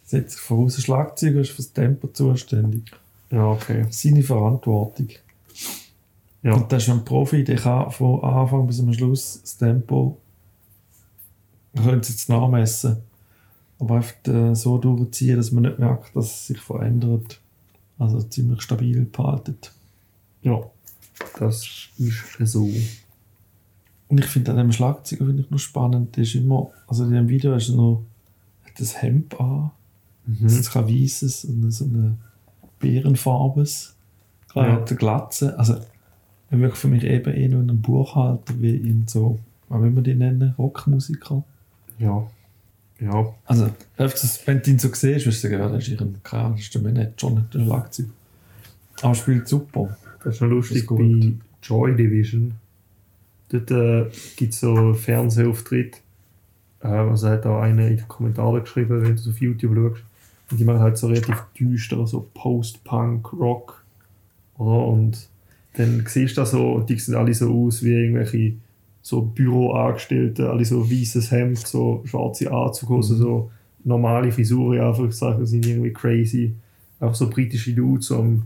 [0.05, 2.91] Setzt voraus, ein Schlagzeuger ist fürs Tempo zuständig.
[3.31, 3.85] Ja, okay.
[3.89, 5.07] Seine Verantwortung.
[6.43, 10.17] Ja, Und das ist ein Profi, der kann von Anfang bis zum Schluss das Tempo,
[11.73, 12.97] wir können es jetzt nachmessen,
[13.79, 17.39] aber einfach äh, so durchziehen, dass man nicht merkt, dass es sich verändert.
[17.97, 19.71] Also ziemlich stabil behaltet.
[20.41, 20.59] ja.
[21.39, 21.63] das
[21.97, 22.69] ist so.
[24.09, 27.11] Und ich finde an dem Schlagzeuger finde ich noch spannend, der ist immer, also in
[27.11, 28.03] dem Video ist er noch,
[28.65, 29.71] hat das Hemd an,
[30.25, 30.37] Mhm.
[30.43, 32.15] das ist kein weißes und so eine
[32.79, 33.93] Bärenfarbes.
[34.49, 34.71] Klar, Ja.
[34.73, 35.75] er hat eine Glatze, also
[36.53, 39.39] er wirkt für mich eben eh nur in einem Buchhalter, wie in so,
[39.69, 41.43] wie will man die nennen, Rockmusiker.
[41.99, 42.27] Ja.
[42.99, 43.33] Ja.
[43.45, 46.51] Also, das- wenn du ihn so siehst, wirst du sagen, ja, das ist ihren Kran,
[46.53, 48.05] das ist der Manager, nicht der Schlagzeug.
[49.01, 49.97] Aber er spielt super.
[50.23, 52.53] Das ist noch lustig ist bei Joy Division.
[53.49, 54.05] Dort äh,
[54.37, 56.01] gibt es so einen Fernsehauftritt.
[56.81, 60.03] Äh, also hat auch einer in den Kommentaren geschrieben, wenn du es auf YouTube schaust.
[60.51, 63.83] Und die machen halt so relativ düster, so Post-Punk, Rock.
[64.57, 64.85] Oder?
[64.87, 65.27] Und
[65.73, 68.53] dann siehst du da so, die sehen alle so aus wie irgendwelche
[69.01, 73.51] so Büroangestellte, alle so weißes Hemd, so schwarze Anzughosen, so
[73.83, 76.53] normale Frisuren, Anführungszeichen, sind irgendwie crazy.
[76.99, 78.43] Auch so britische Dudes, am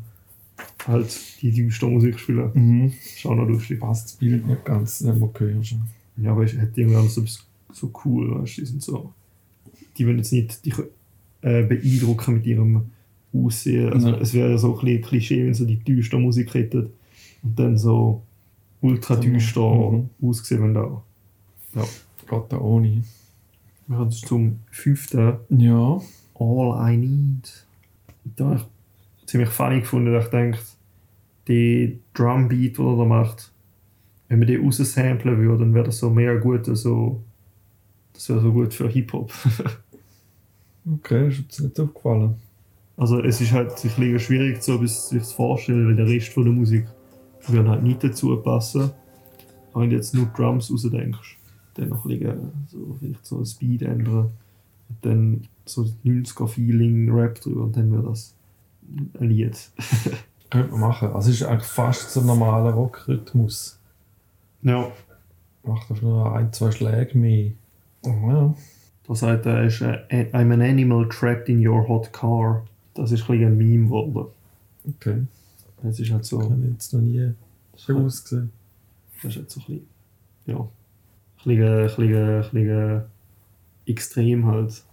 [0.87, 2.49] halt die düstere Musik spielen.
[2.53, 2.93] Mhm.
[3.15, 3.79] Ist auch noch lustig.
[3.79, 5.75] Passt das Bild nicht ganz, wenn man gehört.
[6.17, 7.23] Ja, aber es hat irgendwie auch so
[7.71, 9.13] so cool, weißt du, die sind so.
[9.97, 10.73] Die wollen jetzt nicht dich
[11.41, 12.89] äh, beeindrucken mit ihrem
[13.33, 13.93] Aussehen.
[13.93, 14.17] Also, Ja.
[14.17, 16.89] Es wäre ja so ein bisschen Klischee, wenn sie die düstere Musik hätten
[17.43, 18.21] und dann so
[18.81, 20.09] ultra düster Mhm.
[20.21, 21.03] ausgesehen wenn da.
[21.73, 23.03] Geht da ohne.
[23.87, 26.01] Wir kommen zum fünften Ja.
[26.39, 27.65] All I Need.
[28.35, 28.55] Da habe
[29.21, 30.59] ich ziemlich funny gefunden, dass ich denke,
[31.47, 33.51] der Drumbeat, den er da macht,
[34.27, 37.21] wenn man den raussamplen würde, dann wäre das so mehr gut, so,
[38.13, 39.31] das wäre so gut für Hip-Hop.
[40.89, 42.35] Okay, ist uns nicht aufgefallen.
[42.95, 46.29] Also es ist halt sich liegen schwierig, so bis sich zu vorstellen, weil der Rest
[46.29, 46.87] von der Musik
[47.51, 48.91] würde halt nicht dazu passen.
[49.71, 51.37] Aber wenn du jetzt nur Drums rausdenkst,
[51.75, 54.31] dann noch liegen so vielleicht so ein Speed ändern
[54.89, 58.35] und dann so 90er-Feeling Rap drüber und dann wäre das
[59.19, 59.57] ein Lied.
[60.49, 61.09] Könnte man machen.
[61.09, 63.79] Also es ist eigentlich fast so ein normaler Rockrhythmus.
[64.61, 64.91] Ja.
[65.63, 67.51] Macht einfach nur ein, zwei Schläge mehr.
[68.03, 68.55] Oh, ja.
[69.07, 72.65] Da sagt er, ist, äh, I'm an animal trapped in your hot car.
[72.93, 74.27] Das ist ein, ein Meme geworden.
[74.87, 75.23] Okay.
[75.83, 77.33] Es ist halt so, Habe ich jetzt noch nie
[77.75, 78.51] so ausgesehen.
[79.21, 79.87] das ist halt so ein bisschen,
[80.45, 80.69] ja, ein
[81.45, 83.03] bisschen, ein bisschen, ein bisschen
[83.85, 84.83] extrem halt.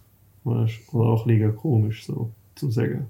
[0.43, 0.93] Weißt?
[0.93, 3.07] Oder auch ein bisschen komisch, so zu sagen.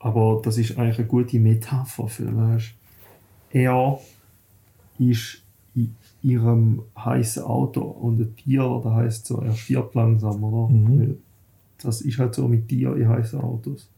[0.00, 2.74] Aber das ist eigentlich eine gute Metapher für, weißt
[3.50, 3.98] Er
[4.98, 5.42] ist
[5.74, 10.72] in ihrem heißen Auto und ein Tier, das heißt so, er stirbt langsam, oder?
[10.72, 11.18] Mhm.
[11.82, 13.88] Das ist halt so mit Tier in heißen Autos.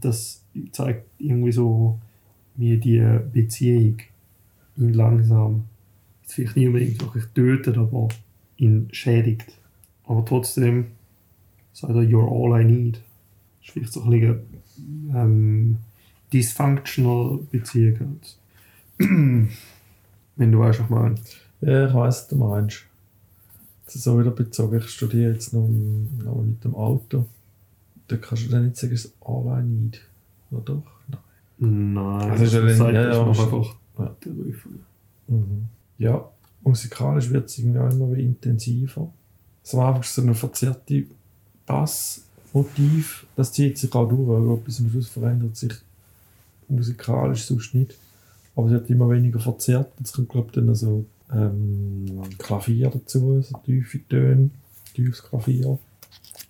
[0.00, 1.98] Das zeigt irgendwie so,
[2.56, 3.98] wie die Beziehung
[4.76, 5.64] ihn langsam,
[6.22, 8.08] jetzt vielleicht nicht unbedingt wirklich tötet, aber
[8.56, 9.58] ihn schädigt.
[10.04, 10.86] Aber trotzdem
[11.72, 12.94] sagt er, you're all I need.
[12.94, 14.40] Das ist vielleicht so ein bisschen
[15.14, 15.78] ähm,
[16.32, 18.20] dysfunctional Beziehung.
[18.98, 21.14] Wenn du weißt, was ich meine.
[21.60, 22.84] Ja, ich weiss, was du meinst.
[23.84, 24.78] Das ist so wieder bezogen.
[24.78, 25.68] Ich studiere jetzt noch,
[26.24, 27.26] noch mit dem Auto.
[28.10, 30.00] Da kannst du dann nicht sagen, es ist all I need.
[30.50, 30.82] Oder doch?
[31.08, 31.92] Nein.
[31.94, 33.28] Nein, Also ist ja das dann- sagt ja, ja, schon.
[33.44, 34.16] einfach Ja.
[34.24, 34.72] der Würfel.
[35.28, 35.68] Mhm.
[35.98, 36.28] Ja,
[36.62, 39.12] musikalisch wird es irgendwie auch immer intensiver.
[39.62, 41.04] So am Anfang ist so ein verzerrte
[41.66, 43.26] Bassmotiv.
[43.36, 45.72] Das zieht sich auch durch, aber bis am Schluss verändert sich
[46.68, 47.96] musikalisch sonst nicht.
[48.56, 49.92] Aber es wird immer weniger verzerrt.
[49.98, 52.06] Jetzt kommt, glaube ich, dann so ähm,
[52.38, 54.50] Klavier dazu, so tiefe Töne,
[54.94, 55.78] tiefes Klavier.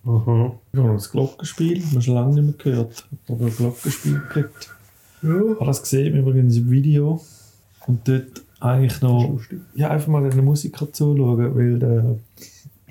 [0.05, 0.53] Aha.
[0.71, 3.07] Wir haben das Glockenspiel, wir haben schon lange nicht mehr gehört.
[3.27, 4.69] Aber ein Glockenspiel gekriegt.
[5.21, 5.29] Ja.
[5.29, 7.21] Habe das gesehen übrigens im Video.
[7.87, 9.39] Und dort eigentlich noch
[9.75, 12.17] ja, einfach mal den Musiker zuschauen, weil der,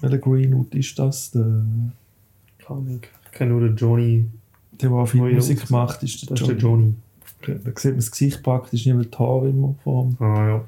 [0.01, 1.31] welcher Greenwood ist das?
[1.33, 1.65] Der,
[2.59, 3.01] Keine Ahnung.
[3.27, 4.27] Ich kenne nur den Johnny.
[4.81, 6.95] der, der viel Musik macht, ist der Das ist der Johnny.
[7.47, 7.61] Johnny.
[7.65, 10.17] Da sieht man das Gesicht praktisch nicht, weil die Haare immer vor ihm.
[10.21, 10.65] Ah ja.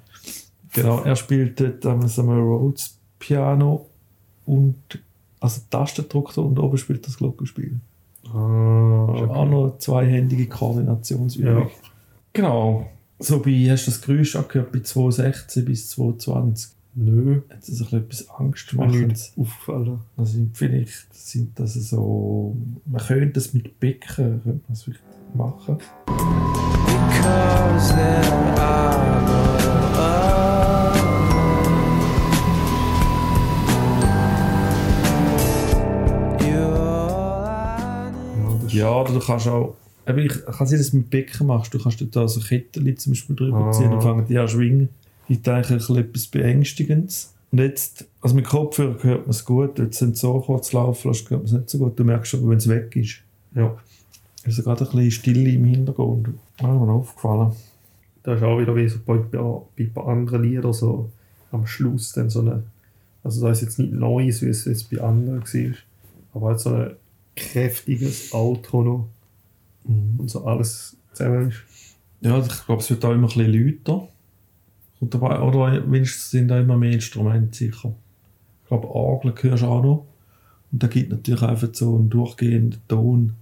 [0.73, 3.87] Genau, er spielt dort am einem Rhodes Piano
[4.47, 4.77] und
[5.43, 7.81] also Tastendrucker und oben spielt das Glockenspiel.
[8.33, 9.51] Ah, Das ist auch okay.
[9.51, 11.59] noch eine zweihändige Koordinationsübung.
[11.63, 11.71] Ja.
[12.33, 12.87] Genau.
[13.19, 16.71] So bei, hast du das Geräusch auch gehört, bei 216 bis 220?
[16.95, 17.41] Nö.
[17.49, 20.01] Hat ein bisschen etwas Angst Ist mir nicht aufgefallen.
[20.17, 22.57] Also vielleicht sind das so.
[22.87, 25.03] Man könnte das mit Becken könnte man das vielleicht
[25.35, 25.79] machen.
[26.07, 29.62] Because there are
[38.73, 39.77] Ja, das ist- oder du kannst auch.
[40.07, 41.73] eben, Ich kann sein, dass du mit Becken machst.
[41.75, 43.71] Du kannst dort da so Kettchen zum Beispiel drüber Ah.
[43.73, 44.89] ziehen, dann fangen die an zu schwingen.
[45.29, 47.35] Gibt eigentlich ein bisschen etwas Beängstigendes.
[47.53, 51.29] Und jetzt, also mit Kopfhörer hört man es gut, jetzt sind so kurz laufen lässt,
[51.31, 51.99] hört man es nicht so gut.
[51.99, 53.19] Du merkst aber, wenn es weg ist.
[53.55, 53.77] ja.
[54.45, 56.31] Also gerade ein bisschen Stille im Hintergrund.
[56.61, 57.53] Ah, mir aufgefallen.
[58.25, 61.11] Da ist auch wieder wie so bei, bei, bei ein paar anderen Liedern so
[61.53, 62.65] am Schluss dann so eine.
[63.23, 65.75] Also da ist jetzt nicht Neues, wie es jetzt bei anderen war.
[66.35, 66.91] Aber halt so ein
[67.37, 69.09] kräftiges Outro noch
[69.85, 71.57] und so alles zusammen ist.
[72.21, 74.09] Ja, ich glaube, es wird auch immer ein bisschen lauter.
[75.01, 77.93] Und dabei, oder wenigstens sind da immer mehr Instrumente sicher.
[78.63, 80.07] Ich glaube, Orgel hörst du auch noch.
[80.71, 83.35] Und da gibt natürlich einfach so einen durchgehenden Ton.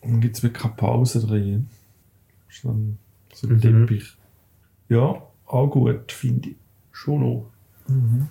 [0.00, 1.68] Und dann gibt es wirklich keine Pause drin.
[2.48, 2.98] Das ist dann
[3.34, 3.60] so ein Mhm.
[3.60, 4.16] Teppich.
[4.88, 6.56] Ja, auch gut, finde ich.
[6.92, 7.50] Schon noch.
[7.86, 8.28] Mhm.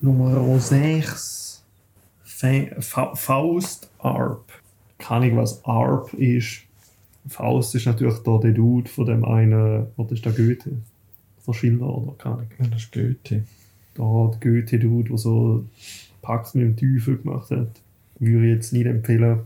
[0.00, 1.61] Nummer 6.
[2.42, 4.44] Fa Fa Faust Arp.
[4.98, 6.62] Keine Ahnung, was Arp ist.
[7.28, 10.72] Faust ist natürlich da der Dude von dem einen, was ist der Goethe?
[11.42, 12.48] Von Schiller oder keine Ahnung.
[12.58, 13.44] Ja, das ist Goethe.
[13.94, 15.64] Da der Goethe-Dude, der so
[16.22, 17.68] Pakt mit dem Teufel gemacht hat.
[18.18, 19.40] Würde ich jetzt nicht empfehlen.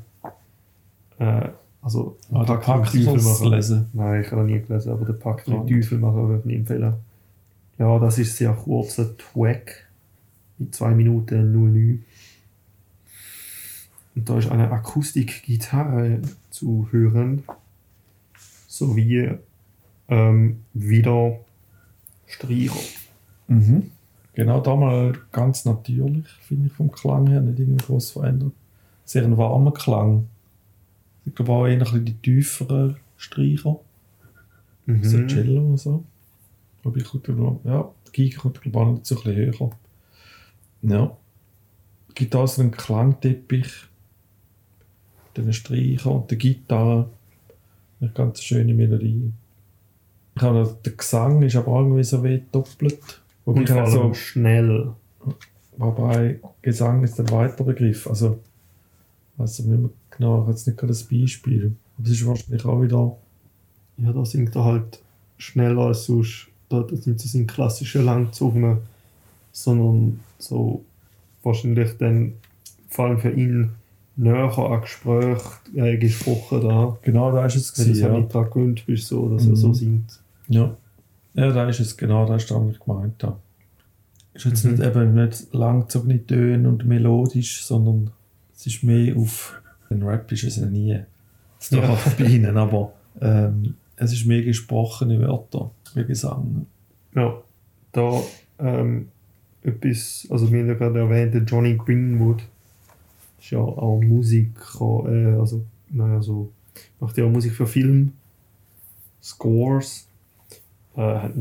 [1.19, 1.49] Äh,
[1.83, 3.87] also, Ah, der Pakt sollst du lesen.
[3.93, 6.57] Nein, ich habe nie gelesen, aber den Pakt mit dem Teufel machen würde ich nicht
[6.59, 6.95] empfehlen.
[7.79, 9.87] Ja, das ist sehr kurzer Track.
[10.59, 12.05] In 2 Minuten 09.
[14.17, 17.45] Und da ist eine Akustikgitarre zu hören.
[18.67, 19.31] Sowie
[20.09, 21.39] ähm, wieder
[22.27, 22.81] Streicher.
[23.49, 23.91] Mhm.
[24.35, 28.53] Genau da mal ganz natürlich, finde ich, vom Klang her, nicht irgendwie groß verändert.
[29.05, 30.29] Sehr ein warmer Klang.
[31.25, 33.81] Ich glaube auch eher ein die tieferen Streicher,
[34.87, 35.29] so Mhm.
[35.29, 36.05] Cello und so.
[36.85, 39.71] Aber ich noch, ja, die Giga kommt glaube ich auch noch dazu ein bisschen höher.
[40.83, 41.17] Ja.
[42.15, 43.89] Gibt da so einen Klangteppich,
[45.43, 47.09] den Streicher und der Gitarre.
[48.01, 49.33] Eine ganz schöne Melodie.
[50.35, 53.23] Ich habe der Gesang ist aber irgendwie so wie doppelt.
[53.45, 54.93] Wobei Und ich vor halt allem so, schnell.
[55.79, 58.07] wobei Gesang ist ein weiter Begriff.
[58.07, 58.39] Also,
[59.39, 61.75] weiß ich nicht mehr genau, ich habe jetzt nicht gerade das Beispiel.
[61.97, 63.17] Aber es ist wahrscheinlich auch wieder,
[63.99, 65.01] Ja, da singt er halt
[65.39, 66.49] schneller als sonst.
[66.69, 68.79] Da, das sind so sind klassische Langzungen,
[69.53, 70.85] sondern so
[71.43, 72.35] wahrscheinlich dann
[72.89, 73.71] vor allem für ihn
[74.17, 75.43] näher Gespräch
[75.75, 76.97] äh, gesprochen da.
[77.03, 78.19] genau da ist es Wenn du gewesen, ja.
[78.19, 79.57] nicht daran gewöhnt bist, so, dass er Mhm.
[79.57, 80.21] so singt.
[80.49, 80.77] Ja.
[81.35, 83.37] Ja, da ist es, genau, da ist das, was ich gemeint habe.
[84.35, 84.73] Ist jetzt Mhm.
[84.73, 88.11] nicht eben nicht langzogene Töne und melodisch, sondern
[88.55, 90.99] es ist mehr auf, ein Rap ist es ja nie,
[91.59, 91.97] zu Ja.
[92.19, 96.67] bei ihnen, aber ähm, es ist mehr gesprochene Wörter, wie Gesang.
[97.15, 97.35] Ja,
[97.93, 98.21] da
[98.59, 99.09] ähm,
[99.63, 102.43] etwas, also wir haben ja gerade erwähnt, Johnny Greenwood
[103.47, 106.51] ist ja auch Musiker, äh, also naja, so,
[106.99, 108.13] macht ja auch Musik für Film,
[109.23, 110.09] Scores,
[110.97, 111.33] äh, hat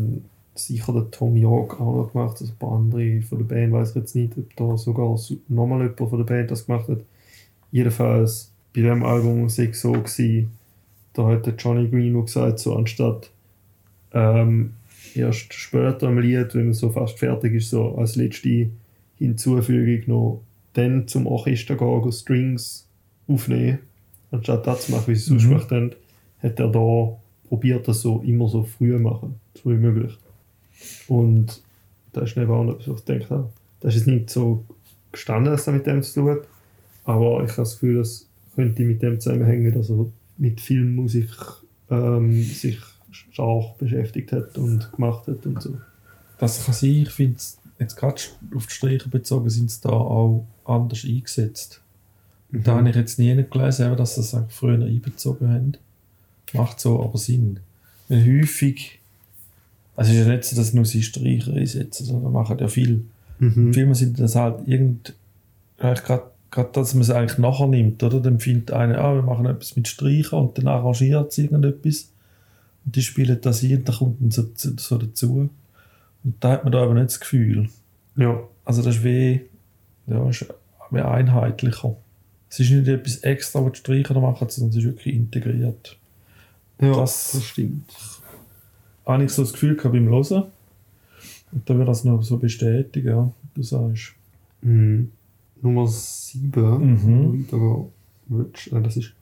[0.54, 3.89] sicher der Tom York auch noch gemacht, also ein paar andere von der Band, weiß
[3.89, 7.00] ich jetzt nicht, ob da sogar so- nochmal jemand von der Band das gemacht hat.
[7.72, 10.52] Jedenfalls, bei dem Album war es so, gewesen,
[11.13, 13.32] da hat der Johnny Greenwood gesagt, so anstatt
[14.13, 14.74] ähm,
[15.15, 18.70] erst später im Lied, wenn man so fast fertig ist, so als letzte
[19.18, 20.41] Hinzufügung noch
[20.76, 22.88] dann zum Orchester gehen, gehen Strings
[23.28, 23.80] aufnehmen,
[24.32, 25.50] anstatt das zu machen, wie sie sonst Mhm.
[25.50, 30.18] gemacht hat er da probiert, das so immer so früh machen, so früh wie möglich.
[31.08, 31.62] Und
[32.14, 33.50] da ist eben auch etwas, was ich gedacht habe.
[33.80, 34.64] Das ist nicht so
[35.12, 36.48] gestanden, dass er mit dem zu tun hat,
[37.06, 40.06] aber ich habe das Gefühl, das könnte mit dem zusammenhängen, dass er
[40.38, 41.30] mit Filmmusik
[41.90, 42.80] ähm, sich
[43.12, 45.78] stark beschäftigt hat und gemacht hat und so.
[46.38, 47.38] Das kann sein, ich finde,
[47.80, 48.22] jetzt gerade
[48.56, 51.82] auf die Streicher bezogen, sind sie da auch anders eingesetzt.
[52.52, 55.78] Da habe ich jetzt nie gelesen, eben, dass sie das früher einbezogen haben.
[56.54, 57.60] Macht so aber Sinn.
[58.08, 59.00] Weil häufig,
[59.96, 63.04] also es ist ja nicht so, dass nur sie Streicher einsetzen, sondern machen ja viel.
[63.40, 63.74] Mhm.
[63.74, 65.14] Filme sind das halt irgend,
[65.78, 68.22] gerade, gerade dass man es eigentlich nachher nimmt, oder?
[68.22, 72.12] Dann findet einer, ah, wir machen etwas mit Streicher und dann arrangiert es irgendetwas.
[72.86, 75.50] Und die spielen das ein und dann kommt dann so, so dazu.
[76.26, 77.70] Und da hat man da aber nicht das Gefühl.
[78.18, 79.42] Ja, Also das ist wie,
[80.08, 80.46] ja, ist
[80.92, 81.96] wie einheitlicher.
[82.50, 85.98] Es ist nicht etwas extra, was die Streicher machen, sondern es ist wirklich integriert.
[86.82, 87.90] ja Das- das, stimmt.
[89.06, 90.46] Habe ich so das Gefühl gehabt beim Hören.
[91.52, 94.14] Und dann wird das noch so bestätigen, ja, du sagst.
[94.62, 95.12] Mhm.
[95.62, 97.48] Nummer 7, Mhm.
[97.52, 97.86] da
[98.28, 99.14] willst, äh, das ist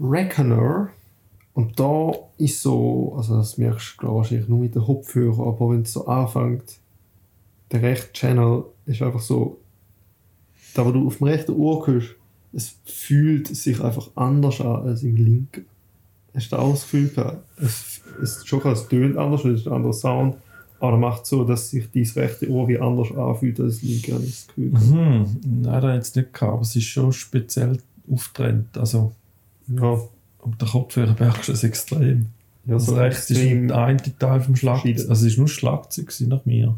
[0.00, 0.90] Reckoner.
[1.54, 5.70] Und da ist so, also das merkst du klar wahrscheinlich nur mit den Kopfhörern, aber
[5.70, 6.78] wenn es so anfängt,
[7.70, 9.58] der rechte Channel ist einfach so,
[10.74, 12.16] da wo du auf dem rechten Ohr hörst,
[12.54, 15.66] es fühlt sich einfach anders an als im linken.
[16.34, 17.44] Hast du auch das Gefühl gehabt?
[17.58, 20.36] Es, es, schon es tönt anders, es ist ein anderer Sound,
[20.80, 24.14] aber er macht so, dass sich dein rechte Ohr wie anders anfühlt als das linke,
[24.14, 24.70] habe ich das Gefühl.
[24.70, 25.26] Mhm.
[25.62, 27.78] Nein, das jetzt nicht gehabt, aber es ist schon speziell
[28.10, 28.76] aufgetrennt.
[28.78, 29.12] Also,
[29.68, 29.98] Ja,
[30.42, 32.26] auf der Kopfhörer merkst du es extrem.
[32.66, 33.68] ja Also so rechts ist extrem.
[33.68, 34.96] der eine Teil vom Schlagzeug.
[34.98, 36.74] Also es ist nur Schlagzeug nach mir.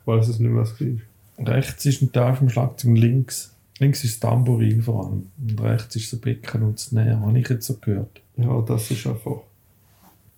[0.00, 1.46] Ich weiß es nicht was es war.
[1.48, 3.52] Rechts ist ein Teil vom Schlagzeug und links.
[3.78, 5.26] Links ist das Tambourin vor allem.
[5.38, 8.20] Und rechts ist das Becken und das Näher, habe ich jetzt so gehört.
[8.36, 9.38] Ja, das ist einfach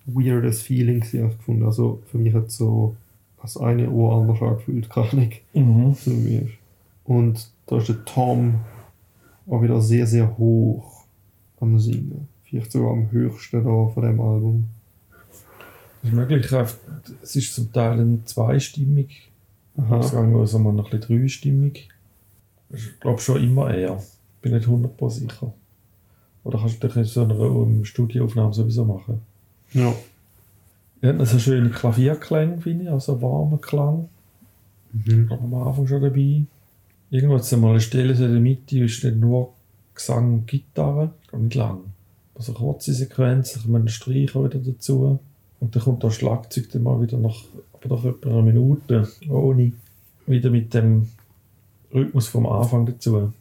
[0.07, 1.65] weirdes Feeling, gewesen, habe ich gefunden.
[1.65, 2.97] Also für mich hat so
[3.43, 5.43] das eine Ohr anders angefühlt, gar nicht.
[5.55, 5.95] Mhm.
[5.95, 6.53] So es ist.
[7.05, 8.61] Und da ist der Tom
[9.47, 11.05] auch wieder sehr, sehr hoch
[11.61, 12.29] am Singen.
[12.49, 14.69] Vielleicht sogar am höchsten da von dem Album.
[16.03, 16.53] Das ist möglich.
[17.23, 19.29] Es ist zum Teil ein zweistimmig.
[19.77, 20.23] Es Aha.
[20.23, 21.89] also mal noch ein bisschen dreistimmig.
[22.71, 24.03] Ich glaube schon immer eher.
[24.41, 25.53] Bin nicht 100% sicher.
[26.45, 29.21] Oder kannst du dich in so einer ähm, Studioaufnahme sowieso machen.
[29.73, 29.95] Ja.
[31.01, 34.09] Er hat so schöne Klavierklänge, finde ich, also warmer Klang.
[34.93, 35.29] Mhm.
[35.31, 36.45] Aber am Anfang schon dabei.
[37.11, 39.53] Irgendwo hat es mal eine Stelle in der Mitte, ist nicht nur
[39.95, 41.81] Gesang und Gitarre, nicht lang.
[42.39, 45.19] Also kurze Sequenz, ich meine Streicher wieder dazu.
[45.61, 49.73] Und dann kommt das Schlagzeug dann mal wieder nach, aber nach etwa einer Minute, ohne,
[50.27, 51.09] wieder mit dem
[51.93, 53.33] Rhythmus vom Anfang dazu.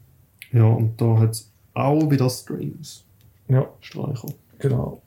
[0.51, 3.03] Ja, und da hat es auch wieder Strings.
[3.47, 4.29] Ja, Streicher.
[4.57, 5.01] genau.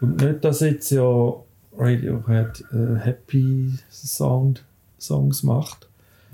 [0.00, 1.32] Und nicht, dass jetzt ja
[1.76, 4.64] Radiohead äh, Happy Sound
[4.98, 5.86] Songs macht,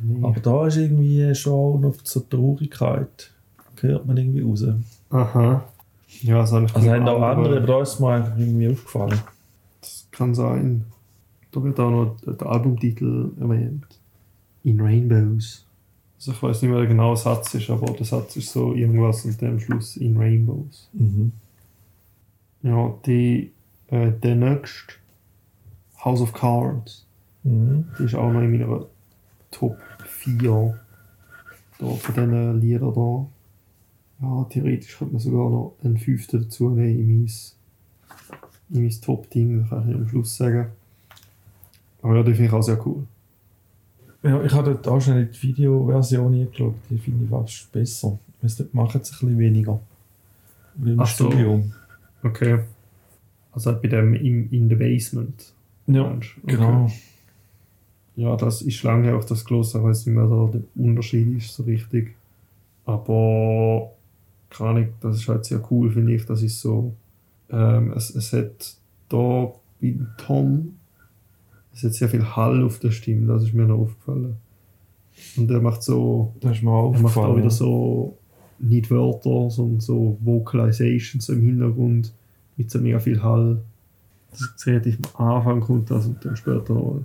[0.03, 0.23] Nee.
[0.27, 3.31] aber da ist irgendwie schon noch so Traurigkeit,
[3.81, 4.63] hört man irgendwie raus.
[5.09, 5.65] Aha.
[6.23, 9.21] Ja, das habe ich Also haben auch andere, mir eigentlich irgendwie aufgefallen.
[9.81, 10.85] Das kann sein.
[11.53, 13.87] Da wird auch noch der Albumtitel erwähnt.
[14.65, 15.65] In Rainbows.
[16.17, 19.25] Also ich weiß nicht mehr, der genaue Satz ist, aber der Satz ist so irgendwas
[19.25, 20.89] und dann am Schluss In Rainbows.
[20.93, 21.33] Mhm.
[22.63, 23.53] Ja, die,
[23.89, 24.95] äh, der nächste
[26.05, 27.05] House of Cards,
[27.45, 27.85] Mhm.
[27.99, 28.87] die ist auch noch in meiner
[29.51, 30.75] Top 4
[31.79, 33.27] da von diesen Liedern da.
[34.21, 37.31] Ja, theoretisch könnte man sogar noch einen fünften dazu nehmen in mein,
[38.71, 40.69] in mein Top-Ding, das kann ich am Schluss sagen.
[42.03, 43.07] Aber ja, die finde ich auch sehr cool.
[44.23, 48.19] Ja, ich habe dort auch schnell die Videoversion angeschaut, die finde ich fast besser.
[48.43, 49.81] Nicht, machen sie ein bisschen weniger.
[50.77, 51.31] Wie im Ach so.
[51.31, 51.65] Studio.
[52.23, 52.61] Okay.
[53.53, 55.53] Also bei dem in, in the Basement.
[55.87, 56.47] Ja, meinst du?
[56.47, 56.91] genau.
[58.17, 61.55] Ja, das ist lange auch das gelesen, ich weiß nicht mehr, da der Unterschied ist
[61.55, 62.15] so richtig.
[62.85, 63.93] Aber
[64.51, 66.27] keine Ahnung, das ist halt sehr cool, finde ich.
[66.27, 66.95] Das ist so,
[67.51, 68.77] ähm, es, es hat
[69.09, 70.77] da bei Tom,
[71.75, 74.37] es hat sehr viel Hall auf der Stimme, das ist mir noch aufgefallen.
[75.37, 78.19] Und er macht so, Das ist mir auch er macht auch wieder so,
[78.59, 82.13] nicht Wörter, sondern so Vocalizations im Hintergrund
[82.57, 83.63] mit so mega viel Hall.
[84.31, 87.05] Das ist relativ am Anfang kommt das und dann später noch.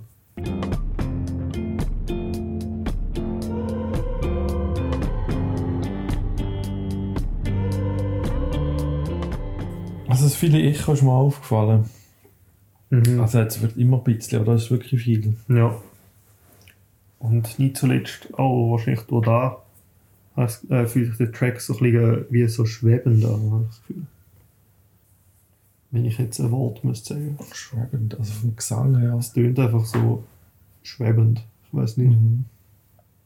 [10.42, 11.84] Viele Echo ist mir aufgefallen.
[12.90, 13.20] Mhm.
[13.20, 15.34] Also jetzt wird immer ein bisschen, aber das ist wirklich viel.
[15.46, 15.80] Ja.
[17.20, 19.62] Und nicht zuletzt auch wahrscheinlich durch da
[20.34, 23.82] äh, fühlt sich der Track so ein bisschen wie so schwebend an, habe ich das
[23.86, 24.06] Gefühl.
[25.92, 27.38] Wenn ich jetzt ein Wort müsste sagen.
[27.52, 29.14] Schwebend, also vom Gesang her.
[29.20, 30.24] Es tönt einfach so
[30.82, 31.44] schwebend.
[31.68, 32.18] Ich weiß nicht.
[32.20, 32.46] Mhm.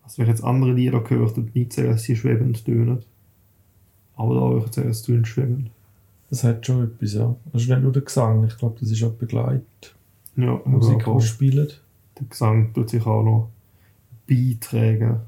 [0.02, 3.02] Also wenn ich jetzt andere Lieder gehört würde ich nicht sagen, dass sie schwebend tönen.
[4.16, 5.70] Aber da würde ich sagen, es tönt schwebend.
[6.30, 7.34] Das hat schon etwas, ja.
[7.52, 9.62] Das ist nicht nur der Gesang, ich glaube, das ist auch Begleit.
[10.36, 11.80] Ja, Musik, die spielt.
[12.18, 13.48] der Gesang tut sich auch noch
[14.26, 15.20] beitragen.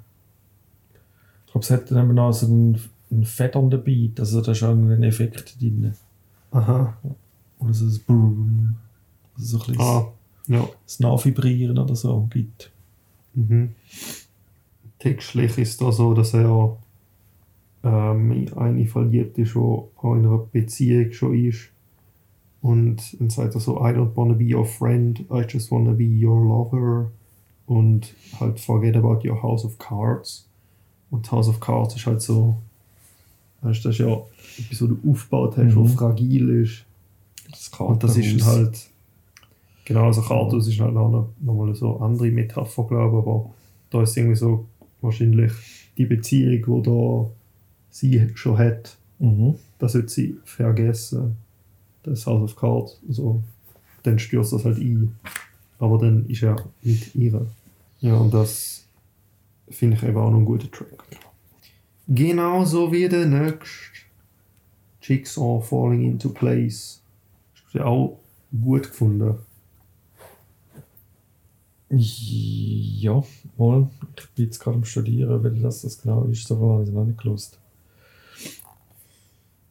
[1.46, 2.78] Ich glaube, es hat dann eben noch so einen,
[3.11, 5.94] einen feddernden Beat, also da ist irgendein Effekt drin.
[6.51, 6.96] Aha.
[7.61, 8.76] Oder so ein Boom.
[9.36, 10.07] Also so ein bisschen Ah,
[10.49, 10.68] ja.
[10.84, 12.70] das Nachvibrieren oder so gibt.
[13.34, 13.70] Mhm.
[14.99, 16.76] Textlich ist da so, dass er
[17.85, 21.70] ähm, in eine verliebt ist, die auch in einer Beziehung schon ist.
[22.61, 26.05] Und dann sagt er so, I don't wanna be your friend, I just wanna be
[26.05, 27.11] your lover.
[27.66, 30.47] Und halt forget about your house of cards.
[31.11, 32.57] Und House of Cards ist halt so,
[33.62, 34.12] weißt du, das ist ja
[34.59, 35.85] etwas, was du aufgebaut hast, Mhm.
[35.85, 36.85] was fragil ist.
[37.51, 38.89] Das Und das ist halt.
[39.85, 43.51] Genau, also Kartus ist halt auch noch, nochmal so eine andere Metapher, glaube ich, aber
[43.89, 44.66] da ist irgendwie so
[45.01, 45.53] wahrscheinlich
[45.97, 47.26] die Beziehung, die da
[47.99, 49.57] sie schon hat, Mhm.
[49.78, 51.36] das sollte sie vergessen.
[52.05, 53.01] Das House of Cards.
[53.09, 53.42] Also,
[54.05, 55.14] dann stürzt das halt ein.
[55.80, 57.46] Aber dann ist er mit ihr.
[58.01, 58.84] Ja, und das
[59.68, 61.05] finde ich eben auch noch ein guter Track.
[62.07, 63.66] Genauso wie der nächste.
[65.03, 67.01] Jigsaw Falling into Place.
[67.66, 68.18] Ist ja auch
[68.62, 69.34] gut gefunden.
[71.90, 73.22] Ja,
[73.57, 73.88] mal.
[74.16, 76.46] Ich bin jetzt gerade am Studieren, weil das, das genau ist.
[76.46, 77.59] So habe ich noch nicht gewusst.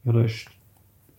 [0.08, 0.45] Ja, da ist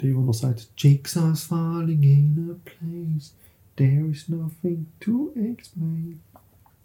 [0.00, 3.34] der, der noch sagt, Jigsaw's falling in a place.
[3.76, 6.20] There is nothing to explain.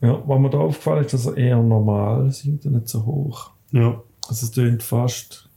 [0.02, 3.52] Ja, was mir da aufgefallen ist, dass er eher normal singt und nicht so hoch.
[3.72, 5.50] Ja, Also es tönt fast,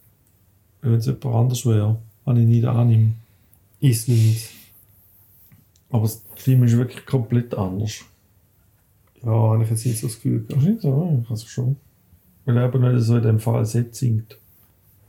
[0.82, 3.14] wenn es jemand anders wäre, wenn ich nicht annehme.
[3.80, 4.50] ist nicht.
[5.90, 8.04] Aber die Stimme ist wirklich komplett anders.
[9.22, 10.62] Ja, habe ich jetzt nicht so das Gefühl Das gehabt.
[10.62, 11.76] ist nicht so, also schon.
[12.44, 14.38] Weil er aber nicht so in dem Fall singt.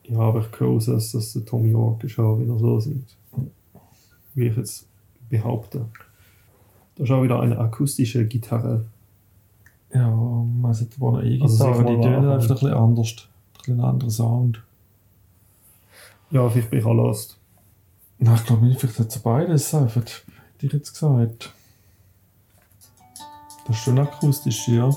[0.09, 2.79] Ja, aber ich höre aus, dass das der Tom York ist, auch wenn er so
[2.79, 3.15] singt.
[4.33, 4.87] Wie ich jetzt
[5.29, 5.85] behaupte.
[6.95, 8.85] Da ist auch wieder eine akustische Gitarre.
[9.93, 13.09] Ja, man sieht noch Also E-Gitarre, sicher die tönen einfach ein bisschen anders.
[13.09, 14.63] Ein bisschen ein anderer Sound.
[16.31, 17.37] Ja, vielleicht bin ich auch lost.
[18.19, 21.53] Na, ich glaube nicht, vielleicht hat es beides einfach, hätte ich jetzt gesagt.
[23.67, 24.89] Das ist schon akustisch, ja.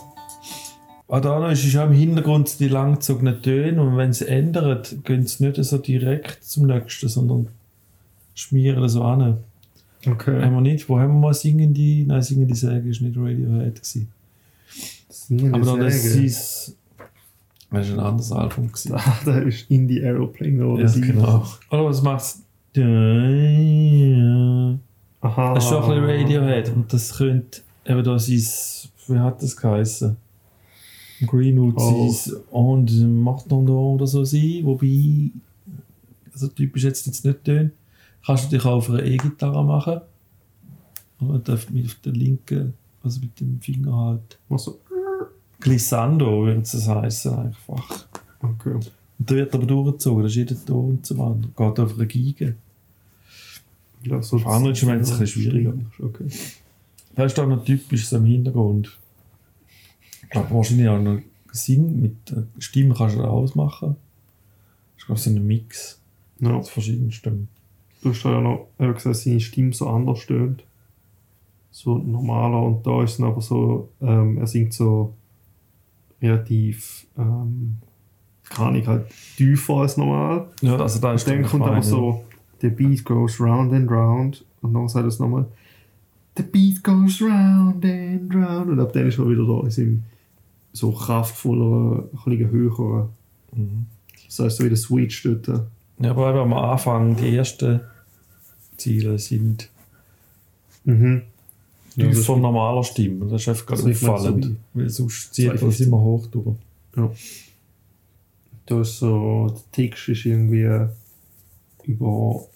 [1.13, 4.81] Ah, da noch ist es auch im Hintergrund die langgezogenen Töne und wenn sie ändern,
[5.03, 7.49] gehen sie nicht so direkt zum nächsten, sondern
[8.35, 9.39] schmieren so an.
[10.07, 10.41] Okay.
[10.41, 14.09] Haben wir nicht, wo haben wir mal singende, nein, singende Säge ist nicht Radiohead gewesen.
[15.09, 16.77] Singen Aber dann das ist
[17.73, 18.95] das ist ein anderes Album gewesen.
[18.95, 21.01] Ah, da ist Indie Aeroplane oder Ja, sie.
[21.01, 21.45] genau.
[21.71, 22.43] Oder was macht's?
[22.73, 22.85] Das
[25.23, 25.57] Aha.
[25.57, 28.47] ist schon ein bisschen Radiohead und das könnte eben da sein,
[29.09, 30.17] wie hat das geheißen?
[31.27, 32.15] Greenwood Oh.
[32.51, 35.31] und Martin oder so sein, wobei
[36.33, 37.73] also typisch jetzt jetzt nicht tönen.
[38.25, 40.01] Kannst du dich auch auf einer E-Gitarre machen.
[41.21, 44.39] Oder darf mit auf der linken, also mit dem Finger halt.
[44.49, 44.79] Also,
[45.59, 48.07] Glissando würde es heißen einfach.
[48.41, 48.75] okay.
[48.75, 51.53] Und da wird aber durchgezogen, das ist jeder Ton zum anderen.
[51.55, 52.55] Geht auf eine Geige.
[54.03, 55.75] Ja, so Auf anderen Instrumenten ist es ein bisschen schwieriger.
[56.03, 56.27] Okay.
[57.15, 58.97] Das ist auch noch typisch so im Hintergrund.
[60.31, 61.19] Ich glaube, wahrscheinlich auch noch
[61.51, 63.97] Sing mit der Stimme kannst du da ausmachen.
[64.97, 66.01] Ich glaube, so ein Mix
[66.39, 66.53] Ja.
[66.55, 67.49] aus verschiedenen Stimmen.
[68.01, 70.63] Du hast ja noch eben gesagt, dass seine Stimme so anders stöhnt.
[71.73, 75.15] So normaler und da ist es aber so, ähm, er singt so
[76.23, 77.79] relativ, ähm,
[78.49, 79.07] keine Ahnung, halt
[79.37, 80.47] tiefer als normal.
[80.63, 82.25] Ja, also da ist dann doch kommt aber so,
[82.61, 84.45] the beat goes round and round.
[84.63, 85.47] Und dann sagt er es nochmal,
[86.37, 88.71] the beat goes round and round.
[88.71, 90.03] Und ab dann ist er wieder da in seinem
[90.73, 93.09] so kraftvolleren, ein bisschen höheren.
[93.55, 93.87] Mhm.
[94.27, 95.49] Das heißt, so wie der Switch dort.
[95.99, 97.81] Ja, aber eben am Anfang, die ersten
[98.77, 99.69] Ziele sind
[100.85, 101.23] Mhm.
[101.97, 103.27] Ja, tief das von normaler Stimme.
[103.27, 104.57] Das ist einfach gerade Also meine, so auffallend.
[104.75, 105.87] weil sonst zieht das 250.
[105.87, 106.57] immer hoch durch.
[108.67, 110.87] Da ist so, der Text ist irgendwie
[111.85, 112.47] über,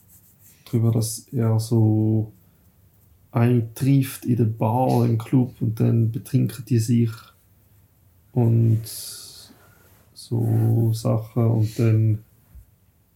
[0.64, 2.32] darüber, dass er so
[3.32, 7.10] einen trifft in der Bar, im Club und dann betrinken die sich
[8.34, 8.80] und
[10.14, 12.18] so Sachen und dann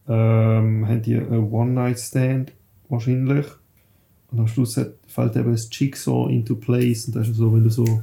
[0.09, 2.53] ähm, haben die einen One-Night-Stand
[2.89, 3.47] wahrscheinlich
[4.31, 7.65] und am Schluss hat, fällt eben das Jigsaw into place und das ist so, wenn
[7.65, 8.03] du so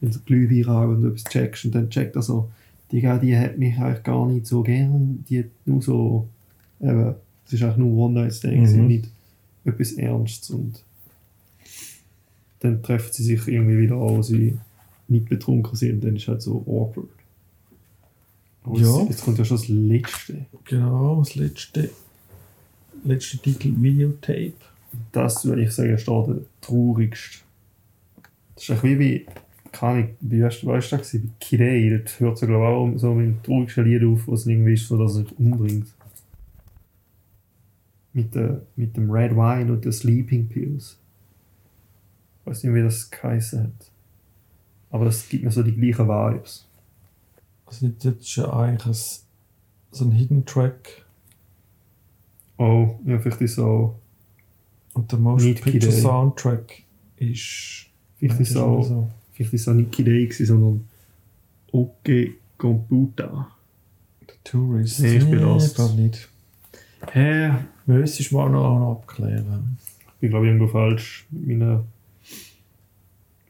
[0.00, 2.48] wenn du Glühwein rein und du etwas checkst und dann checkt er so
[2.92, 5.24] Digga, die hat mich eigentlich gar nicht so gern.
[5.28, 6.28] Die hat nur so.
[6.80, 8.86] Eben, es ist eigentlich nur One-Night-Stand, Mhm.
[8.86, 9.08] nicht
[9.64, 10.50] etwas Ernstes.
[10.50, 10.84] Und
[12.60, 14.56] dann treffen sie sich irgendwie wieder an, sie
[15.08, 16.04] nicht betrunken sind.
[16.04, 17.08] Dann ist halt so awkward.
[18.66, 18.98] Aber Ja.
[18.98, 20.46] Jetzt, jetzt kommt ja schon das Letzte.
[20.64, 21.90] Genau, das letzte,
[23.04, 24.54] letzte Titel Videotape.
[25.12, 27.38] Das würde ich sagen, ist da der traurigste.
[28.54, 29.32] Das ist wie bei.
[29.72, 32.98] Keine Ahnung, wie weißt du, weißt du, bei Kirei, das hört so, glaube ich, auch
[32.98, 35.88] so mit dem traurigsten Lied auf, was irgendwie ist, so dass er sich umbringt.
[38.14, 40.96] Mit, der, mit dem Red Wine und den Sleeping Pills.
[42.40, 43.90] Ich weiß nicht, wie das geheißen hat.
[44.96, 46.66] Aber das gibt mir so die gleichen Vibes.
[47.66, 48.94] Also das ist ja eigentlich ein,
[49.90, 51.04] so ein Hidden Track.
[52.56, 54.00] Oh, ja, vielleicht ist auch.
[54.94, 56.00] Und der Motion Nicht Picture Kidei.
[56.00, 56.82] Soundtrack
[57.16, 57.88] ist.
[58.16, 58.82] Vielleicht ist auch.
[58.82, 59.10] so.
[59.34, 60.88] Vielleicht ist auch nicht Kirei, gewesen, sondern
[61.72, 63.48] Okay Computer.
[64.26, 65.00] Der Tourist.
[65.00, 65.66] Nee, ich bin lost.
[65.66, 66.30] Ich glaube nicht.
[67.12, 67.50] Hä?
[67.84, 69.76] Müsstest du mal noch, noch abklären.
[70.06, 71.84] Ich bin, glaube ich, irgendwo falsch mit meinen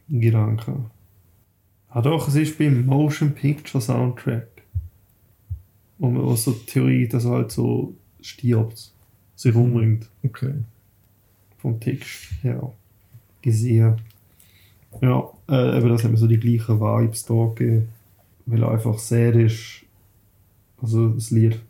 [0.09, 0.91] Gedanken.
[1.91, 4.49] Ah doch, es ist beim Motion Picture Soundtrack.
[5.99, 8.93] Wo man auch so die Theorie, dass er halt so stirbt.
[9.35, 10.09] Sich umbringt.
[10.23, 10.55] Okay.
[11.59, 12.73] Vom Text her.
[13.43, 13.97] Gesehen.
[15.01, 17.89] Ja, äh, eben das hat mir so die gleichen Vibes da gegeben.
[18.47, 19.83] Weil er einfach sad ist.
[20.81, 21.61] Also das Lied.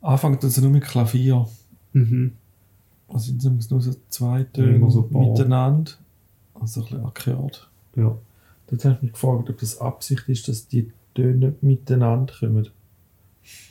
[0.00, 1.46] Anfang tut es nur mit Klavier.
[1.92, 2.32] Mhm.
[3.08, 5.92] Also sind es nur so zwei Töne so miteinander.
[6.54, 7.70] Also ein bisschen Akkord.
[7.96, 8.16] Ja.
[8.70, 12.68] Dort habe ich mich gefragt, ob das Absicht ist, dass die Töne miteinander kommen.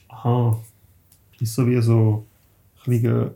[0.10, 0.60] Aha.
[1.40, 2.26] Ist so wie so
[2.84, 3.34] Kriege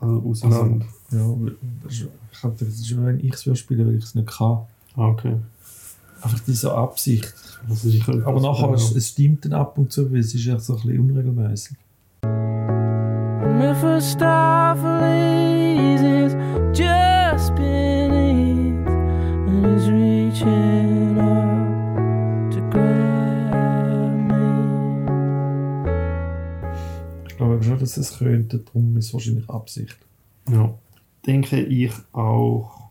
[0.00, 0.86] also auseinander.
[1.10, 1.36] Ja,
[1.84, 4.60] das ist, ich glaube, das ist, wenn ich es spielen weil ich es nicht kann.
[4.96, 5.36] Ah, okay.
[6.22, 7.34] Einfach diese Absicht.
[7.68, 7.90] Also
[8.24, 10.82] Aber nachher, es, es stimmt dann ab und zu, weil es ist echt so ein
[10.82, 11.76] bisschen unregelmäßig.
[12.24, 16.32] And if a starfleet is
[16.78, 17.01] just
[27.82, 29.98] dass es könnte, darum ist es wahrscheinlich Absicht.
[30.48, 30.72] Ja.
[31.26, 32.90] Denke ich auch,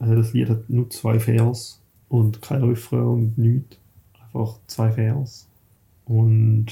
[0.00, 3.78] äh, das Lied hat nur zwei Vers und kein Refrain und nichts.
[4.22, 5.48] Einfach zwei Vers.
[6.06, 6.66] Und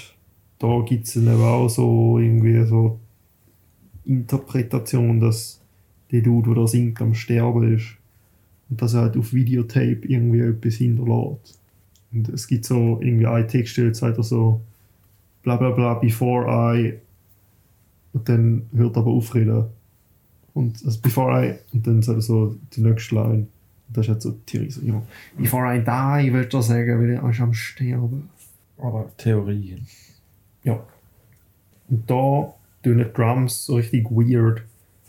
[0.59, 3.01] da gibt es dann eben auch so irgendwie so
[4.05, 5.61] Interpretation, dass
[6.13, 7.97] der Dude, der singt, am Sterben ist.
[8.71, 11.59] Und dass er halt auf Videotape irgendwie etwas hinterlässt.
[12.13, 14.61] Und es gibt so irgendwie eine Textstelle, sagt er so
[15.43, 16.95] bla bla bla before I
[18.17, 19.67] und dann hört er aber aufreden.
[20.55, 23.47] Und also before I und dann sagt er so die nächste Line.
[23.89, 25.03] Und das ist halt so Theorie so, ja,
[25.37, 28.31] before I die, würde er sagen, weil ist am Sterben.
[28.79, 29.87] Aber Theorien.
[30.65, 30.83] Ja.
[31.89, 34.63] Und da tun die Drums so richtig weird.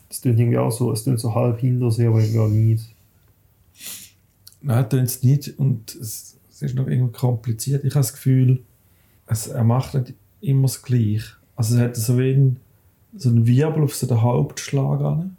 [0.09, 2.93] Das tun irgendwie auch so, es tun so halb hinter sich, aber irgendwie auch nicht.
[4.61, 7.85] Nein, tun es nicht und es, es ist noch irgendwie kompliziert.
[7.85, 8.63] Ich habe das Gefühl,
[9.27, 11.37] es, er macht nicht immer das Gleiche.
[11.55, 12.57] Also es hat so wie ein,
[13.15, 15.37] so einen Wirbel auf so den Hauptschlag an.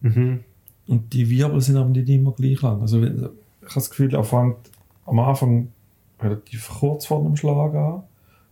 [0.00, 0.40] Mhm.
[0.86, 2.80] Und die Wirbel sind aber nicht immer gleich lang.
[2.80, 3.32] Also ich habe
[3.74, 4.56] das Gefühl, er fängt
[5.06, 5.68] am Anfang
[6.20, 8.02] relativ kurz vor dem Schlag an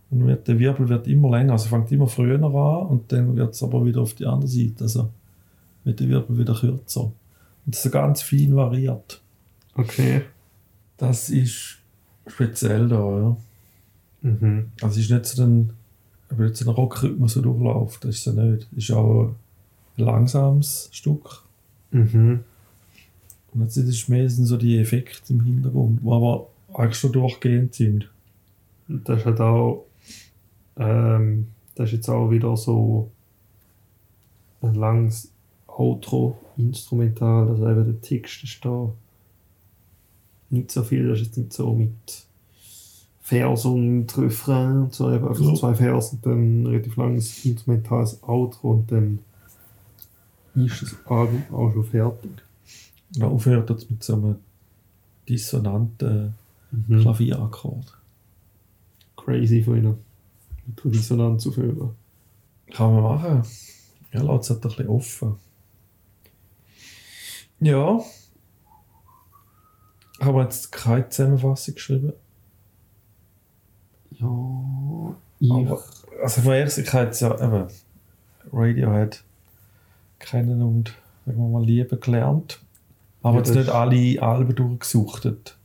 [0.09, 1.53] und wird, der Wirbel wird immer länger.
[1.53, 4.83] Also fängt immer früher an und dann wird es aber wieder auf die andere Seite.
[4.83, 5.09] Also
[5.83, 7.01] wird der Wirbel wieder kürzer.
[7.03, 9.21] Und das ist ganz fein variiert.
[9.75, 10.21] Okay.
[10.97, 11.77] Das ist
[12.25, 13.37] speziell da, ja.
[14.21, 14.71] Mhm.
[14.81, 15.73] Also es ist nicht so ein,
[16.29, 18.03] aber nicht so ein Rockrhythmus, so durchläuft.
[18.03, 18.67] Das ist es nicht.
[18.71, 19.35] Es ist auch
[19.97, 21.43] ein langsames Stück.
[21.91, 22.43] Mhm.
[23.53, 27.73] Und jetzt ist es mehr so die Effekte im Hintergrund, die aber eigentlich schon durchgehend
[27.73, 28.09] sind.
[28.87, 29.85] Das ist halt auch,
[30.77, 33.09] ähm, das ist jetzt auch wieder so
[34.61, 35.31] ein langes
[35.67, 38.91] Outro, instrumental, also eben der Text ist da
[40.49, 42.26] nicht so viel, das ist jetzt nicht so mit
[43.27, 45.53] Vers und Refrain so, einfach Ja.
[45.55, 49.19] zwei Vers und dann relativ langes instrumentales Outro und dann
[50.55, 52.31] ist das Album auch schon fertig.
[53.17, 54.35] Und aufhört es mit so einem
[55.27, 56.35] dissonanten
[56.71, 57.01] Mhm.
[57.01, 57.97] Klavierakkord.
[59.17, 59.97] Crazy von ihnen.
[60.65, 61.95] Mit Dissonanz aufhören.
[62.73, 63.43] Kann man machen.
[64.13, 65.35] Ja, lässt es halt ein bisschen offen.
[67.59, 67.99] Ja.
[70.19, 72.13] Ich habe jetzt keine Zusammenfassung geschrieben.
[74.19, 75.83] Ja, ich Aber,
[76.23, 77.67] also von ehrlich ich habe jetzt ja eben
[78.51, 79.23] Radiohead
[80.19, 80.93] kennen und
[81.25, 82.59] sagen wir mal lieben gelernt.
[83.21, 85.57] Aber Ja, jetzt nicht alle Alben durchgesuchtet.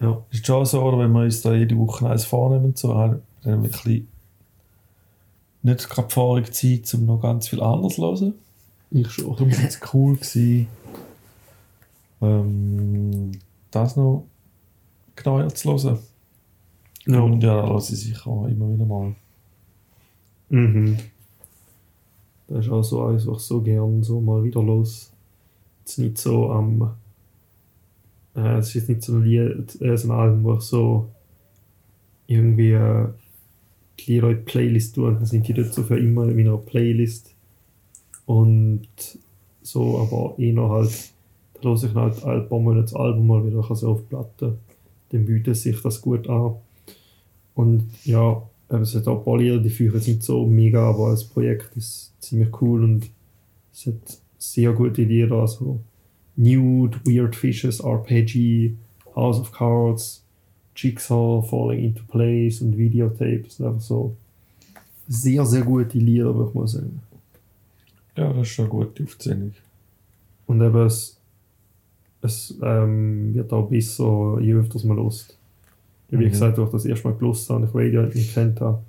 [0.00, 0.22] Ja.
[0.30, 3.12] Es ist schon so, oder wenn wir uns da jede Woche eins vornehmen, so, haben
[3.12, 4.08] wir dann ein bisschen
[5.62, 8.34] nicht gerade vorige Zeit, um noch ganz viel anderes zu hören.
[8.90, 9.34] Ich schon.
[9.34, 10.66] Darum war es cool, gewesen,
[12.20, 13.32] ähm,
[13.70, 14.26] das noch
[15.16, 15.98] genauer zu hören.
[17.06, 17.20] Ja.
[17.20, 19.14] Und ja, höre ich sicher auch immer wieder mal.
[20.48, 20.96] Mhm.
[22.48, 25.12] Das ist auch so eins, was ich so gern so mal wieder los.
[25.80, 26.94] Jetzt nicht so am.
[28.36, 31.08] äh, es ist jetzt nicht so ein Lied, äh, so ein Album, wo ich so
[32.26, 33.08] irgendwie äh,
[33.98, 35.12] die die Playlist tue.
[35.12, 37.34] Dann sind die dort so für immer in meiner Playlist.
[38.26, 38.88] Und
[39.62, 41.12] so, aber eher halt,
[41.62, 44.58] da höre ich halt ein paar Monate das Album mal wieder also auf Platte.
[45.10, 46.56] Dann bietet sich das gut an.
[47.54, 51.76] Und ja, es hat auch Lieder, die führen jetzt nicht so mega, aber das Projekt
[51.76, 53.10] ist ziemlich cool und
[53.72, 55.80] es hat sehr gute Lieder, also
[56.36, 58.74] Nude, Weird Fishes, RPG,
[59.14, 60.22] House of Cards,
[60.76, 63.56] Jigsaw, Falling into Place und Videotapes.
[63.56, 64.16] sind einfach so
[65.06, 67.00] sehr, sehr gute Lieder, würde ich mal sagen.
[68.16, 69.52] Ja, das ist schon eine gute Aufzählung.
[70.46, 71.16] Und eben es,
[72.22, 74.98] es ähm, wird auch besser, je öfter man
[76.18, 76.30] Wie Mhm.
[76.30, 78.80] gesagt, als ich das erste Mal gelost habe und ich Radiohead nicht kennt habe,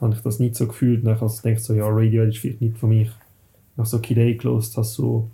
[0.00, 1.04] habe ich das nicht so gefühlt.
[1.04, 3.10] Denke ich so, ja, Radiohead ist vielleicht nicht für mich.
[3.76, 5.28] Nach so Kid A gelost, hast so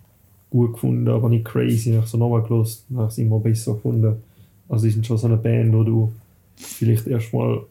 [0.50, 1.90] gut gefunden, aber nicht crazy.
[1.90, 4.16] Nach so nochmal gelost, habe ich es immer besser gefunden.
[4.68, 6.12] Also die sind schon so eine Band, wo du
[6.56, 7.62] vielleicht erstmal ein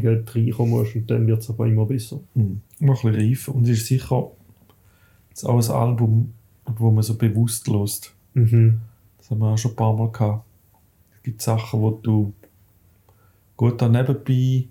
[0.00, 2.20] bisschen reinkommen musst und dann wird es aber immer besser.
[2.34, 2.60] Mhm.
[2.80, 3.48] Ein bisschen reif.
[3.48, 4.30] Und es ist sicher
[5.30, 6.32] jetzt auch ein Album,
[6.78, 8.14] wo man so bewusst lost.
[8.34, 8.80] Mhm.
[9.18, 10.44] Das haben wir auch schon ein paar Mal gehabt.
[11.16, 12.32] Es gibt Sachen, wo du
[13.60, 14.64] gut da nebenbei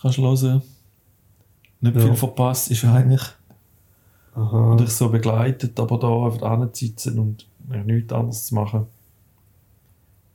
[0.00, 0.62] kannst hören.
[1.80, 2.02] Nicht Ja.
[2.02, 3.22] viel verpasst ist eigentlich.
[4.36, 4.70] Aha.
[4.72, 8.86] Und dich so begleitet, aber da einfach anzusitzen und ja, nichts anderes zu machen,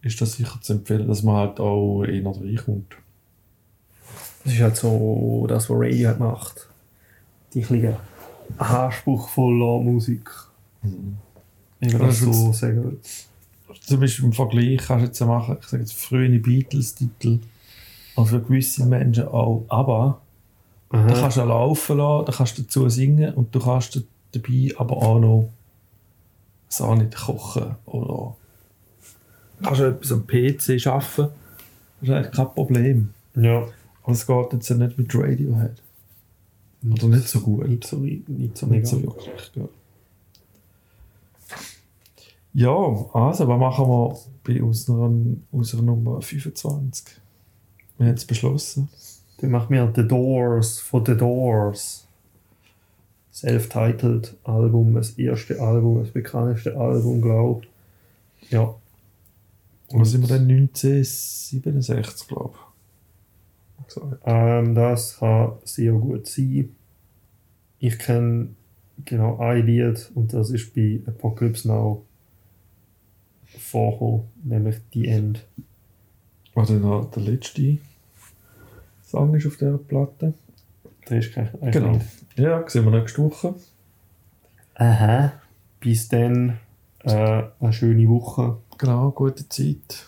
[0.02, 2.94] ist das sicher zu empfehlen, dass man halt auch eher reinkommt.
[4.44, 6.68] Das ist halt so das, was Radiohead macht.
[7.54, 7.98] Die kleine
[8.58, 10.30] anspruchsvolle Musik.
[10.82, 11.18] Wenn
[11.80, 13.00] man Ja, das so ist- sagen.
[13.82, 17.40] Zum Beispiel im Vergleich kannst du jetzt machen, ich sage jetzt frühe Beatles-Titel,
[18.18, 20.20] und für gewisse Menschen auch ABBA.
[20.90, 24.02] Da kannst du auch laufen lassen, da kannst du dazu singen und du kannst
[24.32, 25.50] dabei aber auch noch
[26.68, 28.36] so nicht kochen oder
[29.62, 31.30] kannst du etwas am PC arbeiten.
[32.00, 33.10] Das ist eigentlich kein Problem.
[33.36, 33.68] Ja.
[34.02, 35.82] Aber es geht jetzt ja nicht mit Radiohead.
[36.90, 37.68] Oder nicht so gut.
[37.68, 39.68] Nicht so, nicht so Nicht so wirklich, ja.
[42.54, 42.72] Ja,
[43.14, 45.12] also, was machen wir bei unserer,
[45.52, 47.06] unserer Nummer 25?
[47.98, 48.90] Wir haben es beschlossen.
[49.40, 52.08] Dann machen wir The Doors von The Doors.
[53.32, 57.66] Self-titled Album, das erste Album, das bekannteste Album, glaube
[58.42, 58.52] ich.
[58.52, 58.74] Ja.
[59.92, 60.50] Was sind wir denn?
[60.50, 64.02] 1967, glaube ich.
[64.26, 66.76] Ähm, das kann sehr gut sein.
[67.80, 68.50] Ich kenne
[69.06, 72.04] genau ein Lied und das ist bei Apocalypse Now
[73.46, 75.46] vorgekommen, nämlich The End.
[76.58, 77.78] Oder noch der letzte
[79.06, 80.34] Song ist auf dieser Platte.
[81.08, 81.92] Der ist ein Genau.
[81.92, 82.02] Lied.
[82.36, 83.54] Ja, sehen wir nächste Woche.
[84.74, 85.34] Aha.
[85.80, 86.58] Bis dann,
[87.04, 88.58] äh, eine schöne Woche.
[88.80, 90.08] Genau, gute Zeit.